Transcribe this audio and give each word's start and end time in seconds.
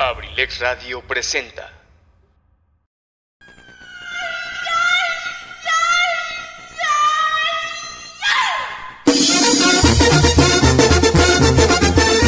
Abrilex 0.00 0.60
Radio 0.60 1.02
presenta. 1.02 1.70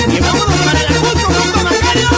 ¡Y 0.06 0.20
vámonos 0.20 0.60
para 0.60 0.80
el 0.80 0.86
Acapulco, 0.86 1.32
compa 1.32 1.62
Macario! 1.62 2.10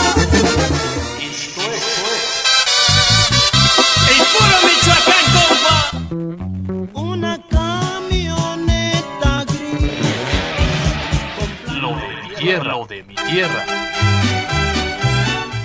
¡El 4.11 4.23
puro 4.34 4.57
Michoacán, 4.66 5.25
compa! 5.36 5.77
Una 7.00 7.32
camioneta 7.48 9.32
gris 9.45 10.02
Lo 11.80 11.91
de 11.95 12.09
mi 12.23 12.34
tierra, 12.34 12.73
lo 12.73 12.86
de 12.86 13.05
mi 13.05 13.14
tierra. 13.14 13.84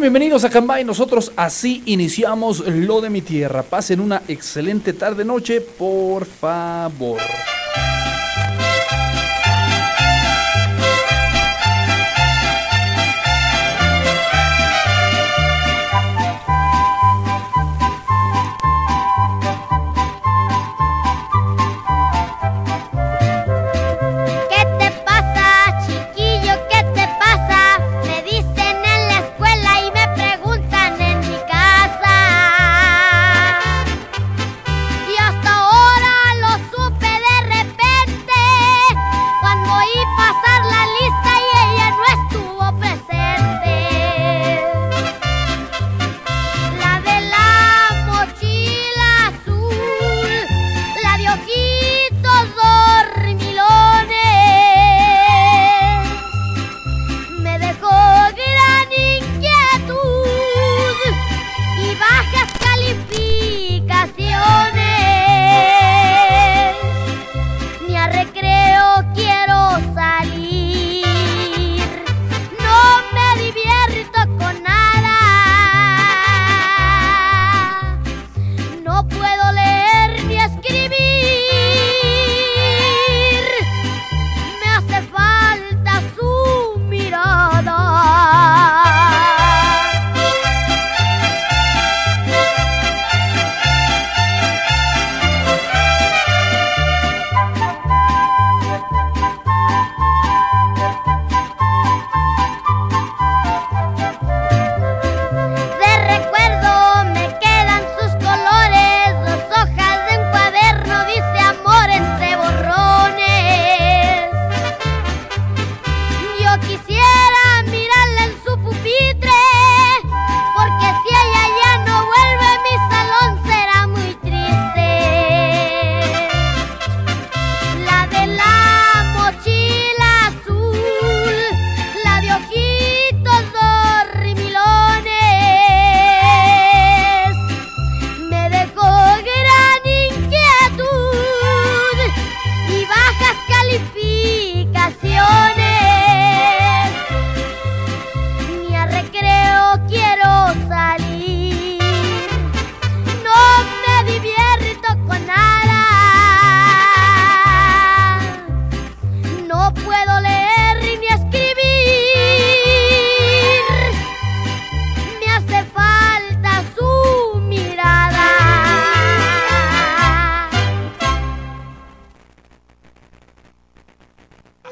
Bienvenidos 0.00 0.44
a 0.44 0.50
Cambay, 0.50 0.82
nosotros 0.82 1.30
así 1.36 1.82
iniciamos 1.84 2.60
lo 2.66 3.02
de 3.02 3.10
mi 3.10 3.20
tierra. 3.20 3.62
Pasen 3.62 4.00
una 4.00 4.22
excelente 4.28 4.94
tarde 4.94 5.26
noche, 5.26 5.60
por 5.60 6.24
favor. 6.24 7.20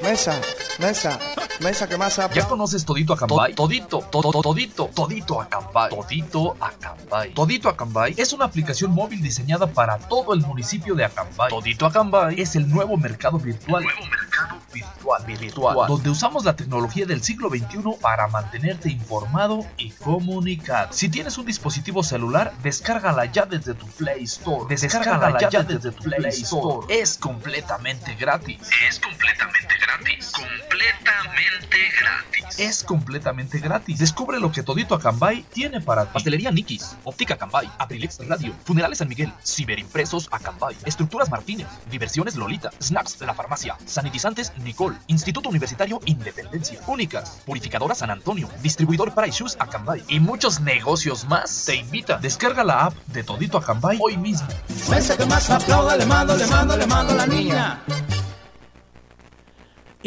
Mesa, 0.02 0.40
mesa, 0.78 1.18
mesa, 1.60 1.88
¿qué 1.88 1.96
más 1.96 2.20
¿Ya 2.32 2.46
conoces 2.46 2.84
Todito 2.84 3.14
Acambay? 3.14 3.54
Todito, 3.54 3.98
todo, 4.10 4.30
todito, 4.42 4.88
Todito 4.94 5.40
Acambay. 5.40 5.90
Todito 5.90 6.56
Acambay. 6.60 7.34
Todito 7.34 7.68
Acambay 7.68 8.14
es 8.16 8.32
una 8.32 8.44
aplicación 8.44 8.92
móvil 8.92 9.20
diseñada 9.20 9.66
para 9.66 9.98
todo 9.98 10.34
el 10.34 10.40
municipio 10.40 10.94
de 10.94 11.04
Acambay. 11.04 11.50
Todito 11.50 11.84
Acambay 11.86 12.40
es 12.40 12.54
el 12.54 12.68
nuevo 12.68 12.96
mercado 12.96 13.38
virtual. 13.38 13.82
Nuevo 13.82 14.00
mercado 14.02 14.58
virtual, 14.72 15.24
virtual, 15.26 15.88
donde 15.88 16.10
usamos 16.10 16.44
la 16.44 16.54
tecnología 16.54 17.04
del 17.04 17.22
siglo 17.22 17.48
XXI 17.48 17.78
para 18.00 18.28
mantenerte 18.28 18.90
informado 18.90 19.66
y 19.76 19.90
comunicado. 19.90 20.92
Si 20.92 21.08
tienes 21.08 21.38
un 21.38 21.46
dispositivo 21.46 22.04
celular, 22.04 22.52
descárgala 22.62 23.24
ya 23.26 23.46
desde 23.46 23.74
tu 23.74 23.86
Play 23.88 24.24
Store. 24.24 24.66
Descárgala 24.68 25.38
ya 25.50 25.62
desde 25.62 25.90
tu 25.90 26.04
Play 26.04 26.28
Store. 26.28 26.86
Es 26.88 27.18
completamente 27.18 28.14
gratis. 28.14 28.60
Es 28.88 29.00
completamente 29.00 29.74
gratis. 29.80 29.87
Completamente 30.32 31.78
gratis. 32.00 32.58
Es 32.58 32.82
completamente 32.82 33.58
gratis. 33.58 33.98
Descubre 33.98 34.40
lo 34.40 34.50
que 34.50 34.62
Todito 34.62 34.94
Acambay 34.94 35.42
tiene 35.52 35.80
para 35.80 36.04
ti. 36.04 36.10
Pastelería 36.14 36.50
Nikis, 36.50 36.96
Óptica 37.04 37.34
Acambay, 37.34 37.70
Abrilex 37.78 38.18
Radio, 38.26 38.54
Funerales 38.64 38.98
San 38.98 39.08
Miguel, 39.08 39.32
Ciberimpresos 39.44 40.28
Acambay, 40.30 40.76
Estructuras 40.84 41.30
Martínez, 41.30 41.66
Diversiones 41.90 42.36
Lolita, 42.36 42.70
Snacks 42.80 43.20
La 43.20 43.34
Farmacia, 43.34 43.76
Sanitizantes 43.86 44.52
Nicole, 44.58 44.96
Instituto 45.06 45.48
Universitario 45.48 46.00
Independencia, 46.04 46.80
Únicas, 46.86 47.42
Purificadora 47.44 47.94
San 47.94 48.10
Antonio, 48.10 48.48
Distribuidor 48.62 49.14
para 49.14 49.28
Shoes 49.28 49.56
Acambay. 49.58 50.02
y 50.08 50.20
muchos 50.20 50.60
negocios 50.60 51.24
más. 51.26 51.64
Te 51.66 51.76
invita. 51.76 52.18
Descarga 52.18 52.64
la 52.64 52.86
app 52.86 52.94
de 53.06 53.22
Todito 53.22 53.58
Acambay 53.58 53.98
hoy 54.00 54.16
mismo. 54.16 54.48
Mesa 54.90 55.16
que 55.16 55.26
más 55.26 55.50
aplauda, 55.50 55.96
le 55.96 56.06
mando, 56.06 56.36
le 56.36 56.46
mando, 56.46 56.76
le 56.76 56.86
mando 56.86 57.12
a 57.12 57.16
la 57.16 57.26
niña. 57.26 57.82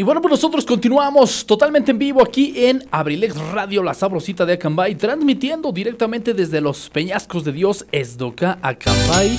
Y 0.02 0.04
bueno, 0.04 0.20
pues 0.20 0.32
nosotros 0.32 0.66
continuamos 0.66 1.46
totalmente 1.46 1.92
en 1.92 2.00
vivo 2.00 2.24
aquí 2.24 2.54
en 2.56 2.84
Abrilex 2.90 3.38
Radio, 3.52 3.84
la 3.84 3.94
sabrosita 3.94 4.48
de 4.48 4.54
Acambay, 4.54 4.96
transmitiendo 4.96 5.72
directamente 5.72 6.34
desde 6.34 6.60
los 6.60 6.90
Peñascos 6.90 7.44
de 7.44 7.52
Dios, 7.52 7.86
Esdoca, 7.92 8.58
Acambay, 8.64 9.38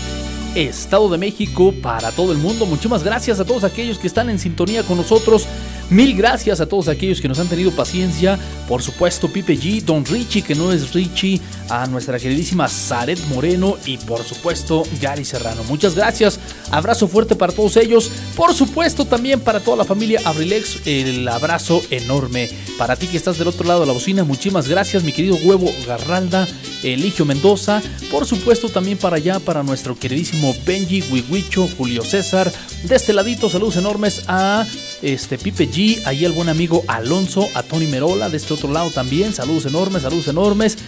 Estado 0.54 1.08
de 1.08 1.18
México, 1.18 1.72
para 1.82 2.10
todo 2.12 2.32
el 2.32 2.38
mundo. 2.38 2.66
Muchísimas 2.66 3.02
gracias 3.02 3.40
a 3.40 3.44
todos 3.44 3.64
aquellos 3.64 3.98
que 3.98 4.06
están 4.06 4.30
en 4.30 4.38
sintonía 4.38 4.82
con 4.82 4.96
nosotros. 4.96 5.46
Mil 5.90 6.16
gracias 6.16 6.60
a 6.60 6.66
todos 6.66 6.88
aquellos 6.88 7.20
que 7.20 7.28
nos 7.28 7.38
han 7.38 7.48
tenido 7.48 7.70
paciencia. 7.70 8.38
Por 8.66 8.82
supuesto, 8.82 9.28
Pipe 9.28 9.58
G, 9.58 9.82
Don 9.82 10.06
Richie, 10.06 10.40
que 10.40 10.54
no 10.54 10.72
es 10.72 10.94
Richie, 10.94 11.38
a 11.68 11.86
nuestra 11.86 12.18
queridísima 12.18 12.66
Zaret 12.66 13.18
Moreno 13.26 13.76
y 13.84 13.98
por 13.98 14.22
supuesto 14.24 14.84
Gary 15.02 15.24
Serrano. 15.24 15.62
Muchas 15.64 15.94
gracias. 15.94 16.40
Abrazo 16.70 17.08
fuerte 17.08 17.36
para 17.36 17.52
todos 17.52 17.76
ellos. 17.76 18.10
Por 18.34 18.54
supuesto, 18.54 19.04
también 19.04 19.40
para 19.40 19.60
toda 19.60 19.76
la 19.76 19.84
familia 19.84 20.22
Abrilex, 20.24 20.86
el 20.86 21.28
abrazo 21.28 21.82
enorme. 21.90 22.48
Para 22.78 22.96
ti 22.96 23.06
que 23.06 23.18
estás 23.18 23.38
del 23.38 23.48
otro 23.48 23.66
lado 23.66 23.80
de 23.80 23.86
la 23.86 23.92
bocina, 23.92 24.24
muchísimas 24.24 24.68
gracias, 24.68 25.02
mi 25.02 25.12
querido 25.12 25.36
Huevo 25.44 25.70
Garralda, 25.86 26.48
Eligio 26.82 27.26
Mendoza. 27.26 27.82
Por 28.10 28.24
supuesto, 28.24 28.70
también 28.70 28.96
para 28.96 29.16
allá, 29.16 29.40
para 29.40 29.62
nuestro 29.62 29.94
queridísimo 29.94 30.41
Benji, 30.66 31.02
Wigwicho, 31.10 31.68
Julio 31.76 32.02
César. 32.02 32.52
De 32.84 32.96
este 32.96 33.12
ladito, 33.12 33.48
saludos 33.48 33.76
enormes 33.76 34.24
a 34.26 34.66
este 35.02 35.38
Pipe 35.38 35.68
G, 35.70 36.02
ahí 36.04 36.24
el 36.24 36.32
buen 36.32 36.48
amigo 36.48 36.82
Alonso, 36.88 37.48
a 37.54 37.62
Tony 37.62 37.86
Merola, 37.86 38.28
de 38.28 38.38
este 38.38 38.54
otro 38.54 38.72
lado 38.72 38.90
también, 38.90 39.32
saludos 39.32 39.66
enormes, 39.66 40.02
saludos 40.02 40.26
enormes. 40.28 40.78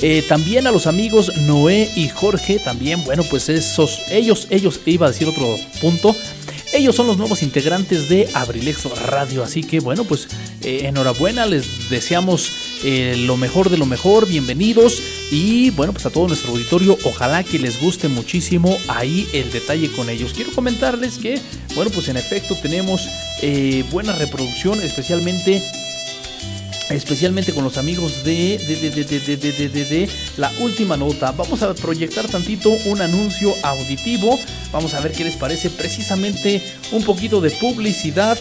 Eh, 0.00 0.24
también 0.28 0.66
a 0.66 0.72
los 0.72 0.88
amigos 0.88 1.30
Noé 1.42 1.88
y 1.94 2.08
Jorge, 2.08 2.58
también, 2.58 3.04
bueno, 3.04 3.22
pues 3.30 3.48
esos, 3.48 4.00
ellos, 4.10 4.48
ellos, 4.50 4.80
iba 4.84 5.06
a 5.06 5.10
decir 5.10 5.28
otro 5.28 5.46
punto, 5.80 6.16
ellos 6.74 6.96
son 6.96 7.06
los 7.06 7.16
nuevos 7.16 7.44
integrantes 7.44 8.08
de 8.08 8.28
Abrilex 8.34 8.84
Radio, 9.06 9.44
así 9.44 9.62
que 9.62 9.78
bueno, 9.78 10.04
pues 10.04 10.26
eh, 10.62 10.82
enhorabuena, 10.84 11.46
les 11.46 11.88
deseamos 11.88 12.50
eh, 12.82 13.14
lo 13.16 13.36
mejor 13.36 13.70
de 13.70 13.78
lo 13.78 13.86
mejor, 13.86 14.26
bienvenidos 14.26 15.00
y 15.30 15.70
bueno, 15.70 15.92
pues 15.92 16.04
a 16.04 16.10
todo 16.10 16.26
nuestro 16.26 16.50
auditorio, 16.50 16.98
ojalá 17.04 17.44
que 17.44 17.60
les 17.60 17.80
guste 17.80 18.08
muchísimo 18.08 18.76
ahí 18.88 19.28
el 19.32 19.52
detalle 19.52 19.88
con 19.92 20.10
ellos. 20.10 20.32
Quiero 20.34 20.50
comentarles 20.52 21.18
que, 21.18 21.40
bueno, 21.76 21.92
pues 21.92 22.08
en 22.08 22.16
efecto 22.16 22.56
tenemos 22.60 23.08
eh, 23.40 23.84
buena 23.92 24.12
reproducción, 24.12 24.82
especialmente 24.82 25.62
especialmente 26.90 27.52
con 27.52 27.64
los 27.64 27.78
amigos 27.78 28.24
de 28.24 28.58
de, 28.58 28.90
de, 28.90 29.84
de, 29.84 30.08
la 30.36 30.52
última 30.60 30.96
nota. 30.96 31.32
Vamos 31.32 31.62
a 31.62 31.74
proyectar 31.74 32.26
tantito 32.28 32.70
un 32.86 33.00
anuncio 33.00 33.54
auditivo. 33.62 34.38
Vamos 34.72 34.94
a 34.94 35.00
ver 35.00 35.12
qué 35.12 35.24
les 35.24 35.36
parece 35.36 35.70
precisamente 35.70 36.62
un 36.92 37.04
poquito 37.04 37.40
de 37.40 37.50
publicidad 37.50 38.38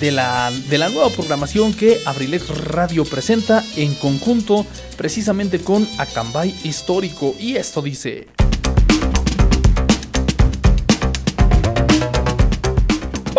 de 0.00 0.10
la, 0.10 0.50
de 0.68 0.78
la 0.78 0.88
nueva 0.88 1.10
programación 1.10 1.72
que 1.72 2.00
Abrilex 2.06 2.48
Radio 2.64 3.04
presenta 3.04 3.64
en 3.76 3.94
conjunto 3.94 4.66
precisamente 4.96 5.60
con 5.60 5.88
Acambay 5.98 6.54
Histórico. 6.64 7.36
Y 7.38 7.56
esto 7.56 7.82
dice... 7.82 8.41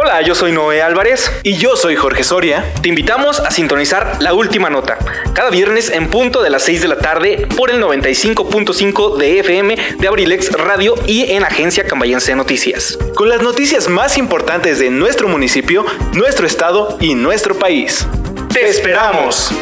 Hola, 0.05 0.21
yo 0.21 0.35
soy 0.35 0.51
Noé 0.51 0.81
Álvarez. 0.81 1.31
Y 1.44 1.53
yo 1.53 1.77
soy 1.77 1.95
Jorge 1.95 2.25
Soria. 2.25 2.73
Te 2.81 2.89
invitamos 2.89 3.39
a 3.39 3.51
sintonizar 3.51 4.17
la 4.19 4.33
última 4.33 4.69
nota, 4.69 4.97
cada 5.31 5.50
viernes 5.50 5.89
en 5.89 6.09
punto 6.09 6.44
de 6.44 6.50
las 6.50 6.63
6 6.63 6.81
de 6.81 6.88
la 6.89 6.97
tarde 6.97 7.47
por 7.55 7.71
el 7.71 7.81
95.5 7.81 9.15
de 9.15 9.39
FM 9.39 9.77
de 10.00 10.07
Abrilex 10.09 10.51
Radio 10.51 10.95
y 11.07 11.31
en 11.31 11.45
Agencia 11.45 11.85
Cambayense 11.85 12.35
Noticias. 12.35 13.00
Con 13.15 13.29
las 13.29 13.41
noticias 13.41 13.88
más 13.88 14.17
importantes 14.17 14.77
de 14.77 14.89
nuestro 14.89 15.29
municipio, 15.29 15.85
nuestro 16.11 16.47
estado 16.47 16.97
y 17.00 17.15
nuestro 17.15 17.57
país. 17.57 18.05
¡Te 18.51 18.67
esperamos! 18.67 19.53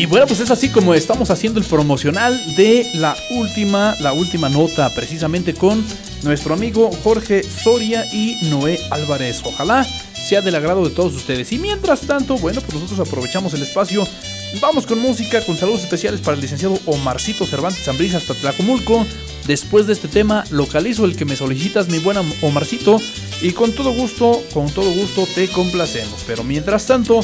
Y 0.00 0.06
bueno, 0.06 0.26
pues 0.26 0.40
es 0.40 0.50
así 0.50 0.70
como 0.70 0.94
estamos 0.94 1.28
haciendo 1.28 1.60
el 1.60 1.66
promocional 1.66 2.56
de 2.56 2.90
la 2.94 3.14
última, 3.32 3.94
la 4.00 4.14
última 4.14 4.48
nota, 4.48 4.88
precisamente 4.94 5.52
con 5.52 5.84
nuestro 6.22 6.54
amigo 6.54 6.90
Jorge 7.04 7.42
Soria 7.42 8.06
y 8.10 8.48
Noé 8.48 8.80
Álvarez. 8.90 9.42
Ojalá 9.44 9.86
sea 10.14 10.40
del 10.40 10.54
agrado 10.54 10.88
de 10.88 10.94
todos 10.94 11.12
ustedes. 11.12 11.52
Y 11.52 11.58
mientras 11.58 12.00
tanto, 12.00 12.38
bueno, 12.38 12.62
pues 12.62 12.80
nosotros 12.80 13.06
aprovechamos 13.06 13.52
el 13.52 13.60
espacio. 13.62 14.08
Vamos 14.62 14.86
con 14.86 15.00
música, 15.00 15.44
con 15.44 15.58
saludos 15.58 15.82
especiales 15.82 16.22
para 16.22 16.34
el 16.34 16.40
licenciado 16.40 16.78
Omarcito 16.86 17.44
Cervantes 17.44 17.84
Zambrisa 17.84 18.16
hasta 18.16 18.32
Tlacomulco. 18.32 19.04
Después 19.46 19.86
de 19.86 19.92
este 19.92 20.08
tema, 20.08 20.44
localizo 20.50 21.04
el 21.04 21.14
que 21.14 21.26
me 21.26 21.36
solicitas, 21.36 21.88
mi 21.88 21.98
buena 21.98 22.22
Omarcito. 22.40 22.98
Y 23.42 23.52
con 23.52 23.72
todo 23.72 23.92
gusto, 23.92 24.42
con 24.54 24.70
todo 24.70 24.90
gusto 24.92 25.28
te 25.34 25.48
complacemos. 25.48 26.22
Pero 26.26 26.42
mientras 26.42 26.86
tanto, 26.86 27.20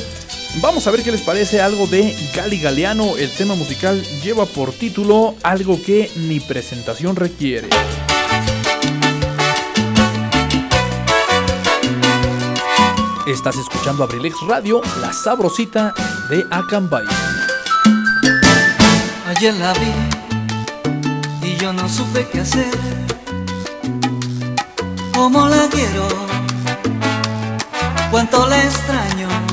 Vamos 0.63 0.87
a 0.87 0.91
ver 0.91 1.03
qué 1.03 1.13
les 1.13 1.21
parece 1.21 1.61
algo 1.61 1.87
de 1.87 2.17
Gali 2.35 2.59
Galeano. 2.59 3.17
El 3.19 3.31
tema 3.31 3.55
musical 3.55 4.03
lleva 4.23 4.47
por 4.47 4.73
título 4.73 5.35
Algo 5.43 5.79
que 5.83 6.11
ni 6.17 6.41
presentación 6.41 7.15
requiere. 7.15 7.69
Estás 13.27 13.57
escuchando 13.57 14.05
Abrilex 14.05 14.37
Radio, 14.49 14.81
la 15.01 15.13
sabrosita 15.13 15.93
de 16.31 16.45
Acambay. 16.51 17.05
Ayer 19.29 19.53
la 19.55 19.75
vi 19.75 21.49
y 21.49 21.57
yo 21.57 21.73
no 21.73 21.87
supe 21.87 22.27
qué 22.33 22.41
hacer. 22.41 22.71
¿Cómo 25.13 25.49
la 25.49 25.69
quiero? 25.69 26.09
¿Cuánto 28.11 28.47
la 28.47 28.63
extraño? 28.65 29.46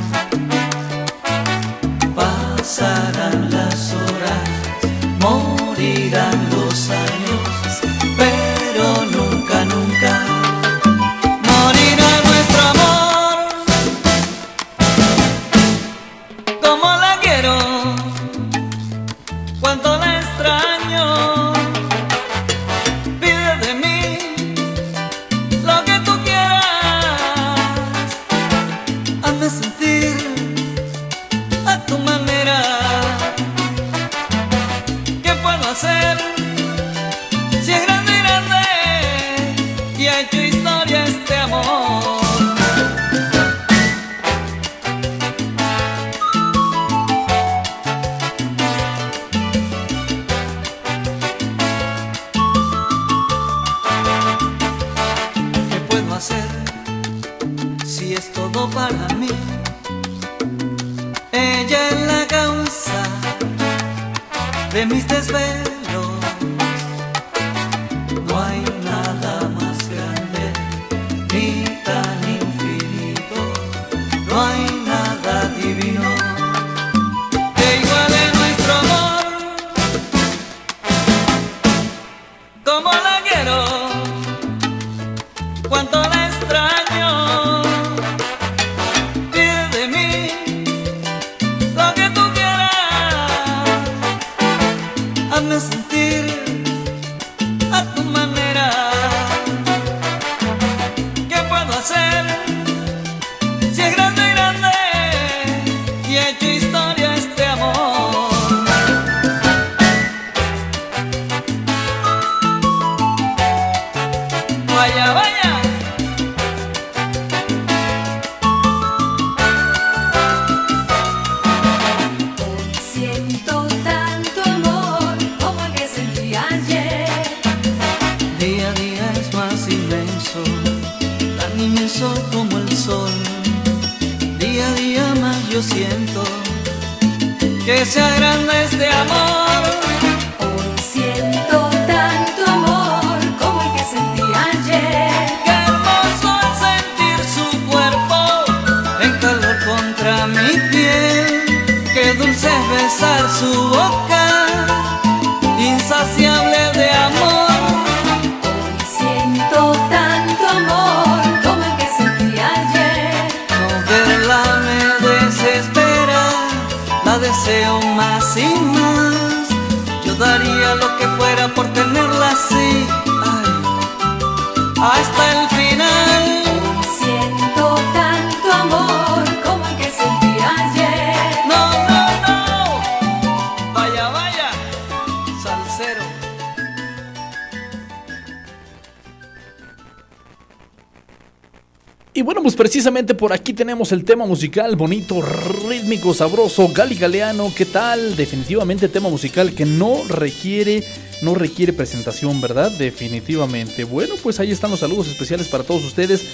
tenemos 193.63 193.93
el 193.93 194.03
tema 194.03 194.25
musical 194.25 194.75
bonito, 194.75 195.21
rítmico, 195.21 196.13
sabroso, 196.13 196.67
galigaleano, 196.73 197.49
¿qué 197.55 197.63
tal? 197.63 198.17
Definitivamente 198.17 198.89
tema 198.89 199.07
musical 199.07 199.53
que 199.53 199.63
no 199.63 200.03
requiere 200.09 200.83
no 201.23 201.33
requiere 201.33 201.73
presentación, 201.73 202.41
¿verdad? 202.41 202.69
Definitivamente. 202.71 203.85
Bueno, 203.85 204.15
pues 204.21 204.39
ahí 204.39 204.51
están 204.51 204.71
los 204.71 204.81
saludos 204.81 205.07
especiales 205.07 205.47
para 205.47 205.63
todos 205.63 205.83
ustedes. 205.85 206.25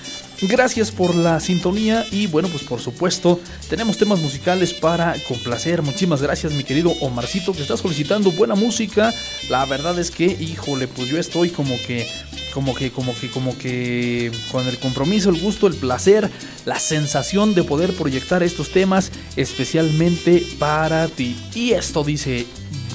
Gracias 0.42 0.90
por 0.92 1.14
la 1.16 1.40
sintonía 1.40 2.06
y 2.12 2.28
bueno, 2.28 2.48
pues 2.48 2.64
por 2.64 2.80
supuesto, 2.80 3.40
tenemos 3.70 3.98
temas 3.98 4.20
musicales 4.20 4.74
para 4.74 5.16
complacer. 5.28 5.82
Muchísimas 5.82 6.22
gracias, 6.22 6.54
mi 6.54 6.64
querido 6.64 6.92
Omarcito, 7.02 7.54
que 7.54 7.62
está 7.62 7.78
solicitando 7.78 8.32
buena 8.32 8.56
música. 8.56 9.14
La 9.50 9.66
verdad 9.66 10.00
es 10.00 10.12
que, 10.12 10.26
híjole, 10.26 10.88
pues 10.88 11.10
yo 11.10 11.20
estoy 11.20 11.50
como 11.50 11.76
que 11.86 12.08
como 12.54 12.76
que, 12.76 12.92
como 12.92 13.16
que, 13.16 13.30
como 13.30 13.58
que 13.58 14.32
con 14.52 14.68
el 14.68 14.78
compromiso, 14.80 15.30
el 15.30 15.40
gusto, 15.40 15.68
el 15.68 15.76
placer, 15.76 16.30
la 16.66 16.80
sensación 16.80 17.54
de 17.54 17.64
poder 17.64 17.94
proyectar 17.96 18.44
estos 18.44 18.72
temas 18.72 19.12
especialmente 19.36 20.46
para 20.58 21.08
ti. 21.08 21.36
Y 21.54 21.72
esto 21.72 22.04
dice, 22.04 22.46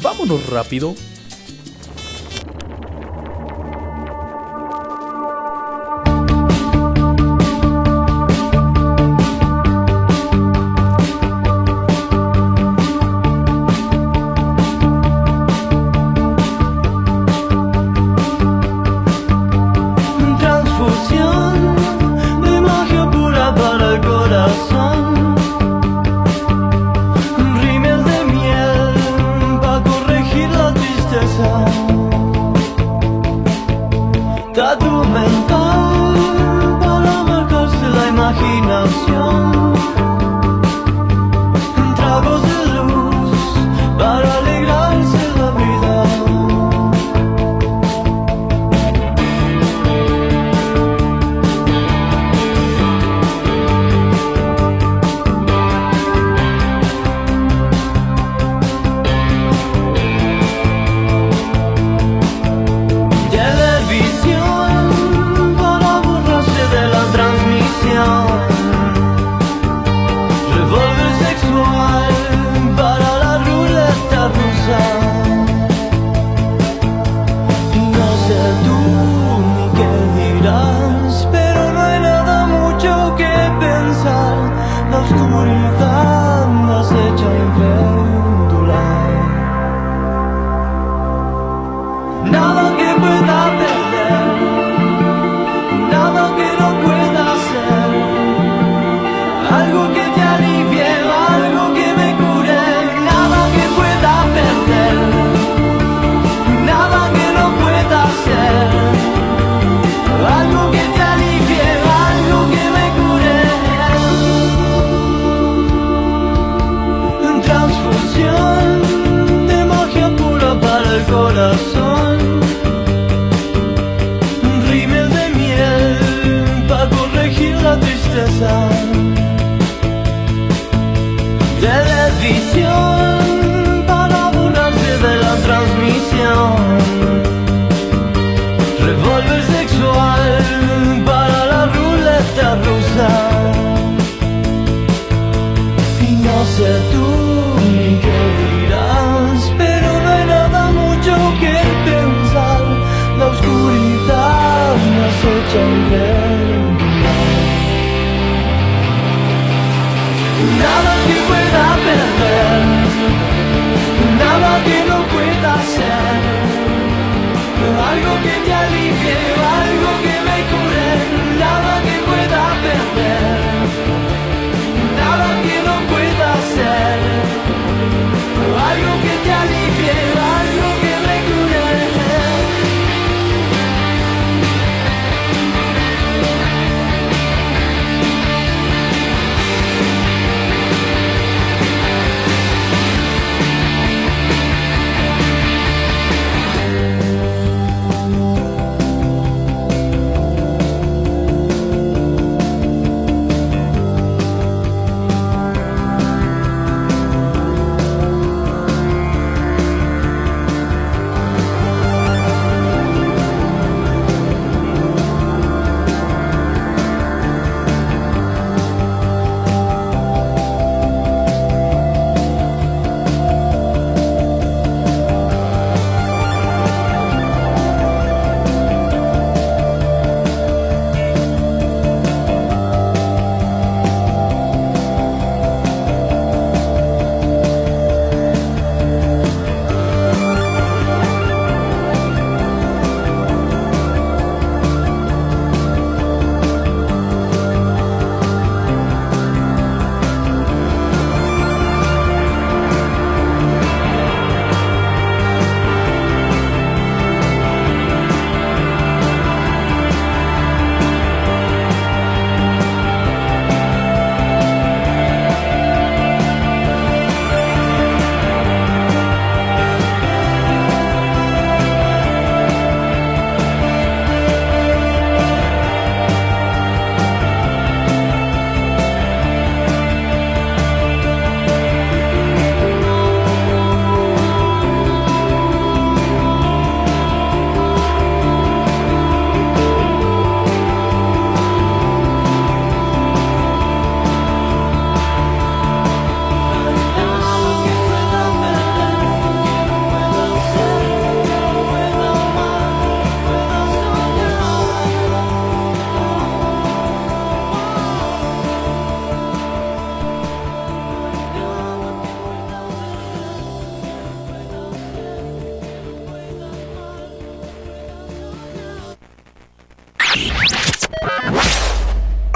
vámonos 0.02 0.46
rápido 0.46 0.94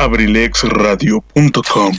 abrilexradio.com. 0.08 1.92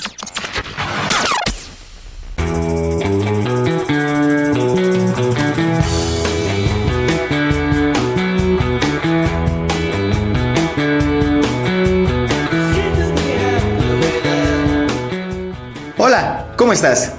Hola, 15.98 16.48
¿cómo 16.58 16.74
estás? 16.74 17.19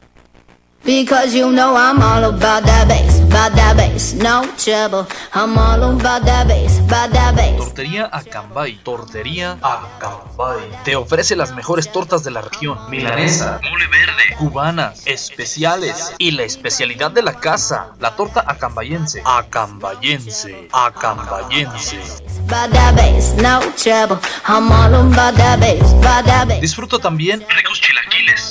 Because 0.83 1.35
you 1.35 1.51
know 1.51 1.75
I'm 1.75 2.01
all 2.01 2.23
about 2.23 2.63
that 2.63 2.87
bass, 2.87 3.19
about 3.21 3.53
that 3.55 3.77
bass, 3.77 4.15
no 4.15 4.47
trouble. 4.57 5.05
I'm 5.31 5.55
all 5.55 5.83
about 5.83 6.25
that 6.25 6.47
bass, 6.47 6.79
about 6.79 7.11
that 7.13 7.35
bass. 7.35 7.55
Tortería 7.57 8.09
Acambay. 8.11 8.79
Tortería 8.83 9.59
Acambay. 9.61 10.71
Te 10.83 10.95
ofrece 10.95 11.35
las 11.35 11.53
mejores 11.53 11.91
tortas 11.91 12.23
de 12.23 12.31
la 12.31 12.41
región. 12.41 12.79
Milanesa, 12.89 13.59
mole 13.69 13.85
verde, 13.87 14.35
cubanas, 14.39 15.05
especiales 15.05 16.15
y 16.17 16.31
la 16.31 16.43
especialidad 16.43 17.11
de 17.11 17.21
la 17.21 17.33
casa, 17.33 17.91
la 17.99 18.15
torta 18.15 18.43
acambayense. 18.47 19.21
Acambayense, 19.23 20.67
acambayense. 20.71 21.99
About 22.47 22.71
that 22.71 22.95
bass, 22.95 23.35
no 23.35 23.59
trouble. 23.77 24.17
I'm 24.47 24.71
all 24.71 24.95
about 24.95 25.35
that 25.37 25.59
bass, 25.59 25.93
about 25.93 26.25
that 26.25 26.47
bass. 26.47 26.61
Disfruta 26.61 26.97
también 26.97 27.45
ricos 27.55 27.79
chilaquiles, 27.79 28.50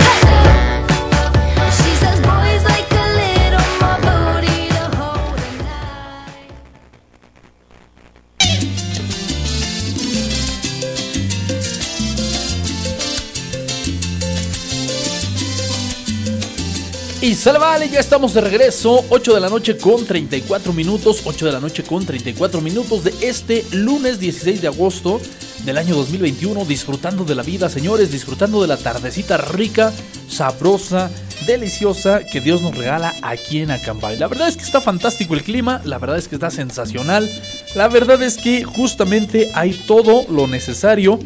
Y 17.31 17.35
sale 17.35 17.59
vale, 17.59 17.87
ya 17.87 18.01
estamos 18.01 18.33
de 18.33 18.41
regreso, 18.41 19.05
8 19.07 19.35
de 19.35 19.39
la 19.39 19.47
noche 19.47 19.77
con 19.77 20.05
34 20.05 20.73
minutos, 20.73 21.21
8 21.23 21.45
de 21.45 21.51
la 21.53 21.61
noche 21.61 21.81
con 21.81 22.05
34 22.05 22.59
minutos 22.59 23.05
de 23.05 23.13
este 23.21 23.65
lunes 23.71 24.19
16 24.19 24.61
de 24.61 24.67
agosto 24.67 25.21
del 25.63 25.77
año 25.77 25.95
2021, 25.95 26.65
disfrutando 26.65 27.23
de 27.23 27.35
la 27.35 27.43
vida, 27.43 27.69
señores, 27.69 28.11
disfrutando 28.11 28.61
de 28.61 28.67
la 28.67 28.75
tardecita 28.75 29.37
rica, 29.37 29.93
sabrosa, 30.27 31.09
deliciosa 31.47 32.19
que 32.21 32.41
Dios 32.41 32.61
nos 32.61 32.75
regala 32.75 33.15
aquí 33.21 33.61
en 33.61 33.71
Acambay. 33.71 34.17
La 34.17 34.27
verdad 34.27 34.49
es 34.49 34.57
que 34.57 34.63
está 34.63 34.81
fantástico 34.81 35.33
el 35.33 35.43
clima, 35.45 35.79
la 35.85 35.99
verdad 35.99 36.17
es 36.17 36.27
que 36.27 36.35
está 36.35 36.51
sensacional, 36.51 37.31
la 37.75 37.87
verdad 37.87 38.21
es 38.23 38.35
que 38.35 38.65
justamente 38.65 39.53
hay 39.55 39.71
todo 39.71 40.25
lo 40.27 40.47
necesario 40.47 41.17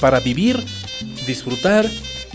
para 0.00 0.20
vivir, 0.20 0.64
disfrutar, 1.26 1.90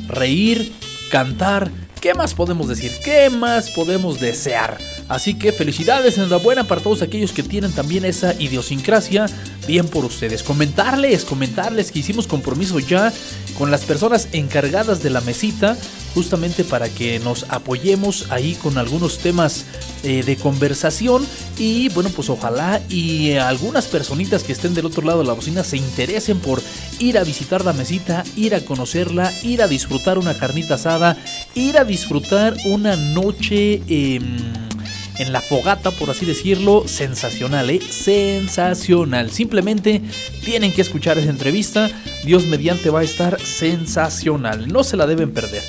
reír, 0.10 0.74
cantar. 1.10 1.83
¿Qué 2.04 2.14
más 2.14 2.34
podemos 2.34 2.68
decir? 2.68 2.92
¿Qué 3.02 3.30
más 3.30 3.70
podemos 3.70 4.20
desear? 4.20 4.78
Así 5.10 5.36
que 5.36 5.52
felicidades, 5.52 6.18
enhorabuena 6.18 6.64
para 6.64 6.82
todos 6.82 7.02
aquellos 7.02 7.34
que 7.34 7.44
tienen 7.44 7.72
también 7.72 8.06
esa 8.06 8.34
idiosincrasia. 8.34 9.28
Bien 9.68 9.88
por 9.88 10.06
ustedes. 10.06 10.44
Comentarles, 10.44 11.24
comentarles 11.24 11.92
que 11.92 12.00
hicimos 12.00 12.28
compromiso 12.28 12.80
ya 12.80 13.14
con 13.58 13.72
las 13.72 13.82
personas 13.84 14.28
encargadas 14.32 15.04
de 15.04 15.10
la 15.10 15.22
mesita, 15.22 15.78
justamente 16.14 16.64
para 16.64 16.90
que 16.90 17.20
nos 17.20 17.46
apoyemos 17.50 18.28
ahí 18.30 18.56
con 18.56 18.78
algunos 18.78 19.20
temas 19.20 19.66
eh, 20.04 20.24
de 20.24 20.36
conversación. 20.36 21.26
Y 21.58 21.90
bueno, 21.90 22.10
pues 22.10 22.30
ojalá 22.30 22.82
y 22.90 23.34
algunas 23.34 23.86
personitas 23.86 24.44
que 24.44 24.54
estén 24.54 24.74
del 24.74 24.86
otro 24.86 25.04
lado 25.04 25.20
de 25.20 25.28
la 25.28 25.34
bocina 25.34 25.64
se 25.64 25.78
interesen 25.78 26.40
por 26.40 26.62
ir 27.00 27.18
a 27.18 27.24
visitar 27.24 27.64
la 27.64 27.74
mesita, 27.74 28.24
ir 28.36 28.56
a 28.56 28.66
conocerla, 28.66 29.32
ir 29.44 29.62
a 29.62 29.68
disfrutar 29.68 30.18
una 30.18 30.38
carnita 30.38 30.76
asada, 30.76 31.18
ir 31.56 31.78
a 31.78 31.84
disfrutar 31.84 32.56
una 32.66 32.96
noche... 32.96 33.82
em, 33.88 34.73
en 35.18 35.34
la 35.34 35.42
fogata, 35.42 35.92
por 35.92 36.10
así 36.10 36.26
decirlo, 36.26 36.88
sensacional, 36.88 37.70
¿eh? 37.70 37.80
Sensacional. 37.82 39.32
Simplemente 39.32 40.02
tienen 40.44 40.72
que 40.72 40.82
escuchar 40.82 41.18
esa 41.18 41.30
entrevista. 41.30 41.90
Dios 42.24 42.46
mediante 42.46 42.90
va 42.90 43.02
a 43.02 43.04
estar 43.04 43.40
sensacional. 43.40 44.68
No 44.68 44.84
se 44.84 44.98
la 44.98 45.08
deben 45.08 45.32
perder. 45.34 45.64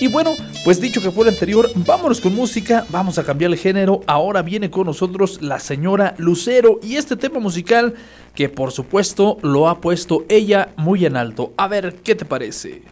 Y 0.00 0.06
bueno, 0.06 0.34
pues 0.64 0.80
dicho 0.80 1.02
que 1.02 1.10
fue 1.10 1.24
el 1.24 1.34
anterior, 1.34 1.70
vámonos 1.74 2.22
con 2.22 2.34
música, 2.34 2.86
vamos 2.88 3.18
a 3.18 3.24
cambiar 3.24 3.50
el 3.50 3.58
género. 3.58 4.00
Ahora 4.06 4.40
viene 4.40 4.70
con 4.70 4.86
nosotros 4.86 5.42
la 5.42 5.60
señora 5.60 6.14
Lucero 6.16 6.80
y 6.82 6.96
este 6.96 7.16
tema 7.16 7.38
musical 7.38 7.94
que 8.34 8.48
por 8.48 8.72
supuesto 8.72 9.36
lo 9.42 9.68
ha 9.68 9.82
puesto 9.82 10.24
ella 10.30 10.70
muy 10.76 11.04
en 11.04 11.18
alto. 11.18 11.52
A 11.58 11.68
ver, 11.68 11.96
¿qué 12.02 12.14
te 12.14 12.24
parece? 12.24 12.82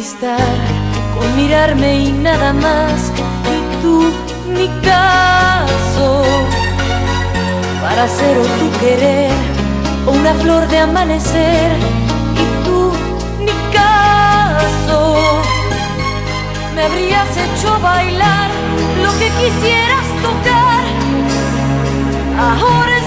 Con 0.00 1.36
mirarme 1.36 2.04
y 2.04 2.12
nada 2.12 2.54
más. 2.54 3.12
Y 3.44 3.82
tú, 3.82 4.10
ni 4.48 4.66
caso. 4.80 6.24
para 7.82 8.08
ser 8.08 8.38
o 8.38 8.42
tu 8.42 8.78
querer 8.78 9.30
o 10.06 10.12
una 10.12 10.32
flor 10.34 10.66
de 10.68 10.78
amanecer 10.78 11.72
y 12.34 12.64
tú 12.64 12.92
ni 13.40 13.52
caso. 13.74 15.16
Me 16.74 16.82
habrías 16.84 17.28
hecho 17.36 17.78
bailar 17.80 18.48
lo 19.02 19.10
que 19.18 19.28
quisieras 19.40 20.06
tocar. 20.22 20.82
Ahora 22.38 22.99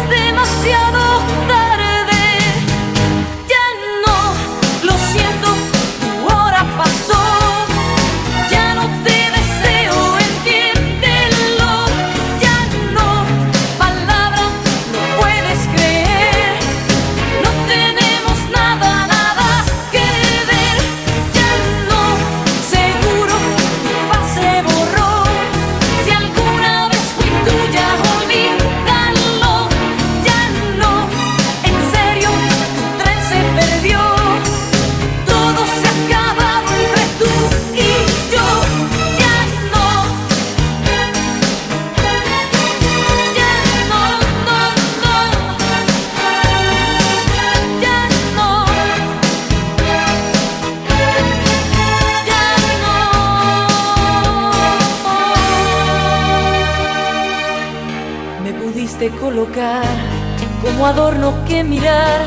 como 59.54 60.88
adorno 60.88 61.32
que 61.48 61.64
mirar 61.64 62.22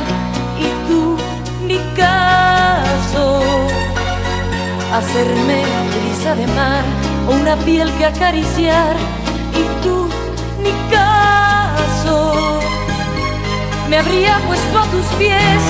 y 0.60 0.88
tú 0.88 1.16
ni 1.66 1.78
caso. 1.96 3.40
Hacerme 4.92 5.64
brisa 5.96 6.36
de 6.36 6.46
mar 6.46 6.84
o 7.28 7.34
una 7.34 7.56
piel 7.56 7.90
que 7.94 8.04
acariciar 8.06 8.94
y 9.52 9.82
tú 9.82 10.08
ni 10.62 10.70
caso. 10.94 12.60
Me 13.90 13.98
habría 13.98 14.38
puesto 14.46 14.78
a 14.78 14.84
tus 14.84 15.06
pies 15.18 15.62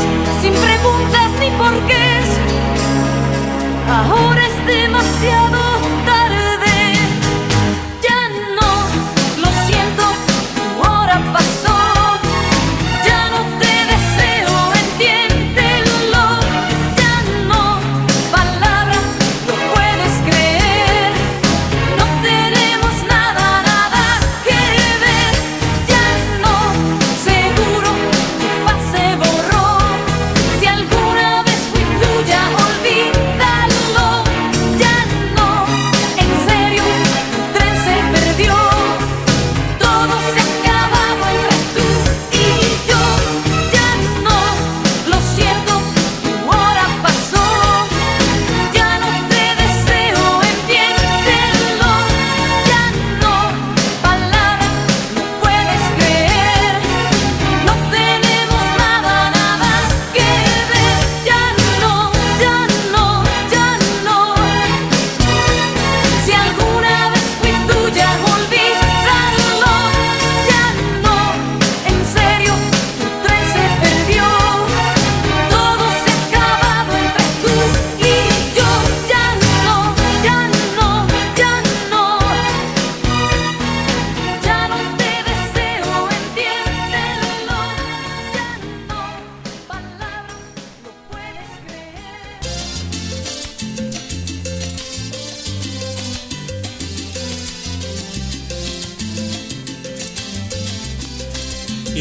sin 0.42 0.52
preguntas 0.52 1.30
ni 1.40 1.50
porqués. 1.56 2.26
Ahora 3.88 4.46
es 4.46 4.66
demasiado 4.66 5.75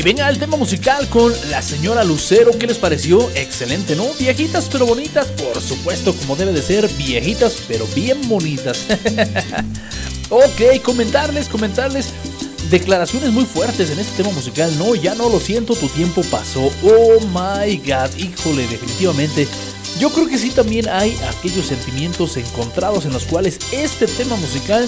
venga 0.06 0.30
el 0.30 0.38
tema 0.38 0.56
musical 0.56 1.10
con 1.10 1.34
la 1.50 1.63
señora 1.63 2.04
Lucero. 2.04 2.52
¿Qué 2.60 2.68
les 2.68 2.78
pareció? 2.78 3.28
Excelente, 3.32 3.96
¿no? 3.96 4.06
Viejitas 4.20 4.70
pero 4.72 4.86
bonitas, 4.86 5.26
por 5.30 5.60
supuesto, 5.60 6.13
como 6.13 6.36
debe 6.36 6.54
de 6.54 6.62
ser. 6.62 6.88
Viejitas 6.89 7.56
pero 7.68 7.88
bien 7.96 8.30
bonitas. 8.30 8.86
ok, 10.30 10.80
comentarles, 10.84 11.50
comentarles. 11.50 12.10
Declaraciones 12.70 13.32
muy 13.32 13.46
fuertes 13.46 13.89
en 13.89 13.98
este 13.98 14.22
tema 14.22 14.32
musical. 14.36 14.78
No, 14.78 14.94
ya 14.94 15.15
no 15.15 15.28
lo 15.28 15.39
siento, 15.39 15.74
tu 15.74 15.88
tiempo 15.88 16.22
pasó. 16.30 16.70
Oh 16.84 17.20
my 17.32 17.76
god, 17.78 18.15
híjole, 18.15 18.68
definitivamente. 18.68 19.48
Yo 20.00 20.12
creo 20.12 20.28
que 20.28 20.38
sí 20.38 20.52
también 20.52 20.88
hay 20.88 21.18
aquellos 21.36 21.65
sentimientos 21.65 22.38
encontrados 22.38 23.06
en 23.06 23.13
los 23.13 23.24
cuales 23.24 23.58
este 23.72 24.06
tema 24.06 24.36
musical 24.36 24.88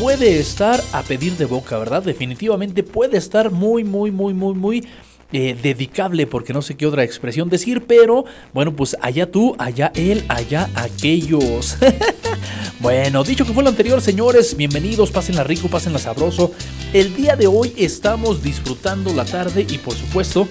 puede 0.00 0.38
estar 0.38 0.82
a 0.92 1.02
pedir 1.02 1.36
de 1.36 1.44
boca, 1.44 1.76
¿verdad? 1.76 2.02
Definitivamente 2.02 2.82
puede 2.82 3.18
estar 3.18 3.50
muy, 3.50 3.84
muy, 3.84 4.10
muy, 4.10 4.32
muy, 4.32 4.54
muy 4.54 4.88
eh, 5.30 5.54
dedicable, 5.62 6.26
porque 6.26 6.54
no 6.54 6.62
sé 6.62 6.74
qué 6.74 6.86
otra 6.86 7.04
expresión 7.04 7.50
decir, 7.50 7.84
pero 7.86 8.24
bueno, 8.54 8.74
pues 8.74 8.96
allá 9.02 9.30
tú, 9.30 9.54
allá 9.58 9.92
él, 9.94 10.24
allá 10.28 10.70
aquellos. 10.74 11.76
bueno, 12.80 13.22
dicho 13.24 13.44
que 13.44 13.52
fue 13.52 13.62
lo 13.62 13.68
anterior, 13.68 14.00
señores, 14.00 14.56
bienvenidos, 14.56 15.10
pásenla 15.10 15.44
rico, 15.44 15.68
pásenla 15.68 15.98
sabroso. 15.98 16.50
El 16.94 17.14
día 17.14 17.36
de 17.36 17.46
hoy 17.46 17.74
estamos 17.76 18.42
disfrutando 18.42 19.12
la 19.12 19.26
tarde 19.26 19.66
y 19.68 19.76
por 19.76 19.92
supuesto 19.92 20.48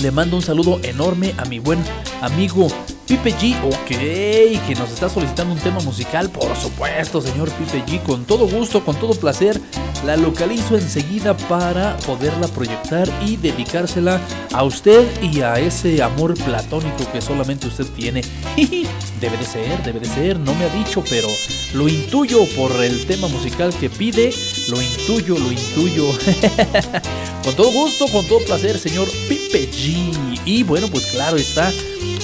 le 0.00 0.12
mando 0.12 0.36
un 0.36 0.42
saludo 0.42 0.78
enorme 0.84 1.34
a 1.36 1.46
mi 1.46 1.58
buen 1.58 1.80
amigo 2.20 2.68
Pipe 3.06 3.32
G, 3.34 3.54
ok, 3.62 4.66
que 4.66 4.74
nos 4.76 4.90
está 4.90 5.08
solicitando 5.08 5.54
un 5.54 5.60
tema 5.60 5.78
musical, 5.80 6.28
por 6.28 6.56
supuesto, 6.56 7.20
señor 7.20 7.48
Pipe 7.52 7.84
G, 7.86 8.02
con 8.02 8.24
todo 8.24 8.48
gusto, 8.48 8.84
con 8.84 8.96
todo 8.96 9.14
placer, 9.14 9.60
la 10.04 10.16
localizo 10.16 10.76
enseguida 10.76 11.36
para 11.36 11.96
poderla 11.98 12.48
proyectar 12.48 13.08
y 13.24 13.36
dedicársela 13.36 14.20
a 14.52 14.64
usted 14.64 15.06
y 15.22 15.40
a 15.42 15.54
ese 15.54 16.02
amor 16.02 16.34
platónico 16.34 17.08
que 17.12 17.20
solamente 17.20 17.68
usted 17.68 17.86
tiene. 17.94 18.22
debe 19.20 19.36
de 19.36 19.44
ser, 19.44 19.84
debe 19.84 20.00
de 20.00 20.08
ser, 20.08 20.40
no 20.40 20.52
me 20.56 20.64
ha 20.64 20.68
dicho, 20.70 21.04
pero 21.08 21.28
lo 21.74 21.88
intuyo 21.88 22.44
por 22.56 22.72
el 22.82 23.06
tema 23.06 23.28
musical 23.28 23.72
que 23.78 23.88
pide, 23.88 24.34
lo 24.68 24.82
intuyo, 24.82 25.38
lo 25.38 25.52
intuyo. 25.52 26.06
con 27.44 27.54
todo 27.54 27.70
gusto, 27.70 28.06
con 28.08 28.26
todo 28.26 28.40
placer, 28.40 28.76
señor 28.80 29.06
Pipe 29.28 29.70
G. 29.70 30.40
Y 30.44 30.64
bueno, 30.64 30.88
pues 30.88 31.06
claro 31.06 31.36
está. 31.36 31.72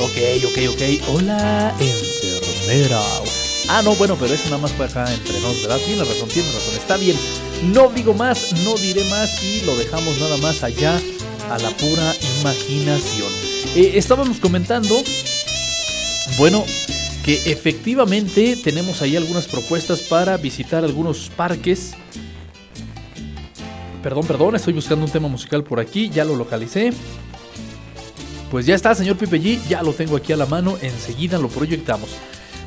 Ok, 0.00 0.44
ok, 0.44 0.58
ok. 0.72 0.82
Hola, 1.08 1.74
enfermera. 1.78 3.00
Ah, 3.68 3.82
no, 3.82 3.94
bueno, 3.94 4.16
pero 4.18 4.34
eso 4.34 4.44
nada 4.46 4.58
más 4.58 4.72
fue 4.72 4.86
acá 4.86 5.12
entre 5.12 5.40
nos, 5.40 5.62
¿verdad? 5.62 5.78
Tiene 5.84 6.04
razón, 6.04 6.28
tiene 6.28 6.48
razón. 6.48 6.74
Está 6.74 6.96
bien. 6.96 7.16
No 7.72 7.90
digo 7.90 8.14
más, 8.14 8.52
no 8.64 8.74
diré 8.76 9.04
más 9.04 9.42
y 9.42 9.64
lo 9.64 9.76
dejamos 9.76 10.18
nada 10.18 10.36
más 10.38 10.62
allá 10.62 11.00
a 11.50 11.58
la 11.58 11.70
pura 11.70 12.14
imaginación. 12.40 13.32
Eh, 13.76 13.92
estábamos 13.94 14.38
comentando, 14.38 15.02
bueno, 16.38 16.64
que 17.24 17.40
efectivamente 17.50 18.56
tenemos 18.56 19.00
ahí 19.02 19.16
algunas 19.16 19.46
propuestas 19.46 20.00
para 20.00 20.36
visitar 20.36 20.84
algunos 20.84 21.30
parques 21.36 21.94
Perdón, 24.02 24.26
perdón, 24.26 24.56
estoy 24.56 24.72
buscando 24.72 25.04
un 25.04 25.12
tema 25.12 25.28
musical 25.28 25.62
por 25.62 25.78
aquí, 25.78 26.10
ya 26.10 26.24
lo 26.24 26.34
localicé. 26.34 26.92
Pues 28.52 28.66
ya 28.66 28.74
está, 28.74 28.94
señor 28.94 29.16
Pipe 29.16 29.40
G, 29.40 29.66
ya 29.66 29.82
lo 29.82 29.94
tengo 29.94 30.14
aquí 30.14 30.30
a 30.34 30.36
la 30.36 30.44
mano, 30.44 30.76
enseguida 30.82 31.38
lo 31.38 31.48
proyectamos. 31.48 32.10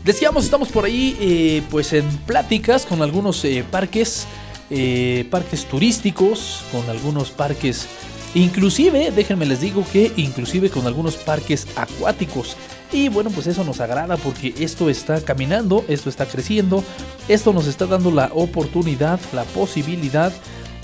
Decíamos, 0.04 0.46
estamos 0.46 0.70
por 0.70 0.84
ahí 0.84 1.16
eh, 1.22 1.62
pues 1.70 1.94
en 1.94 2.08
pláticas 2.26 2.88
con 2.88 3.04
algunos 3.04 3.46
eh, 3.46 3.64
parques, 3.70 4.26
eh, 4.72 5.28
parques 5.30 5.66
turísticos, 5.66 6.64
con 6.72 6.90
algunos 6.90 7.30
parques, 7.30 7.86
inclusive, 8.34 9.12
déjenme 9.12 9.46
les 9.46 9.62
digo 9.62 9.86
que 9.94 10.12
inclusive 10.18 10.72
con 10.72 10.88
algunos 10.88 11.18
parques 11.18 11.68
acuáticos. 11.76 12.58
Y 12.92 13.10
bueno, 13.10 13.30
pues 13.30 13.46
eso 13.46 13.64
nos 13.64 13.80
agrada 13.80 14.18
porque 14.18 14.56
esto 14.58 14.90
está 14.90 15.22
caminando, 15.22 15.86
esto 15.88 16.10
está 16.10 16.26
creciendo, 16.26 16.84
esto 17.28 17.54
nos 17.54 17.68
está 17.68 17.86
dando 17.86 18.10
la 18.10 18.32
oportunidad, 18.34 19.20
la 19.34 19.44
posibilidad 19.44 20.34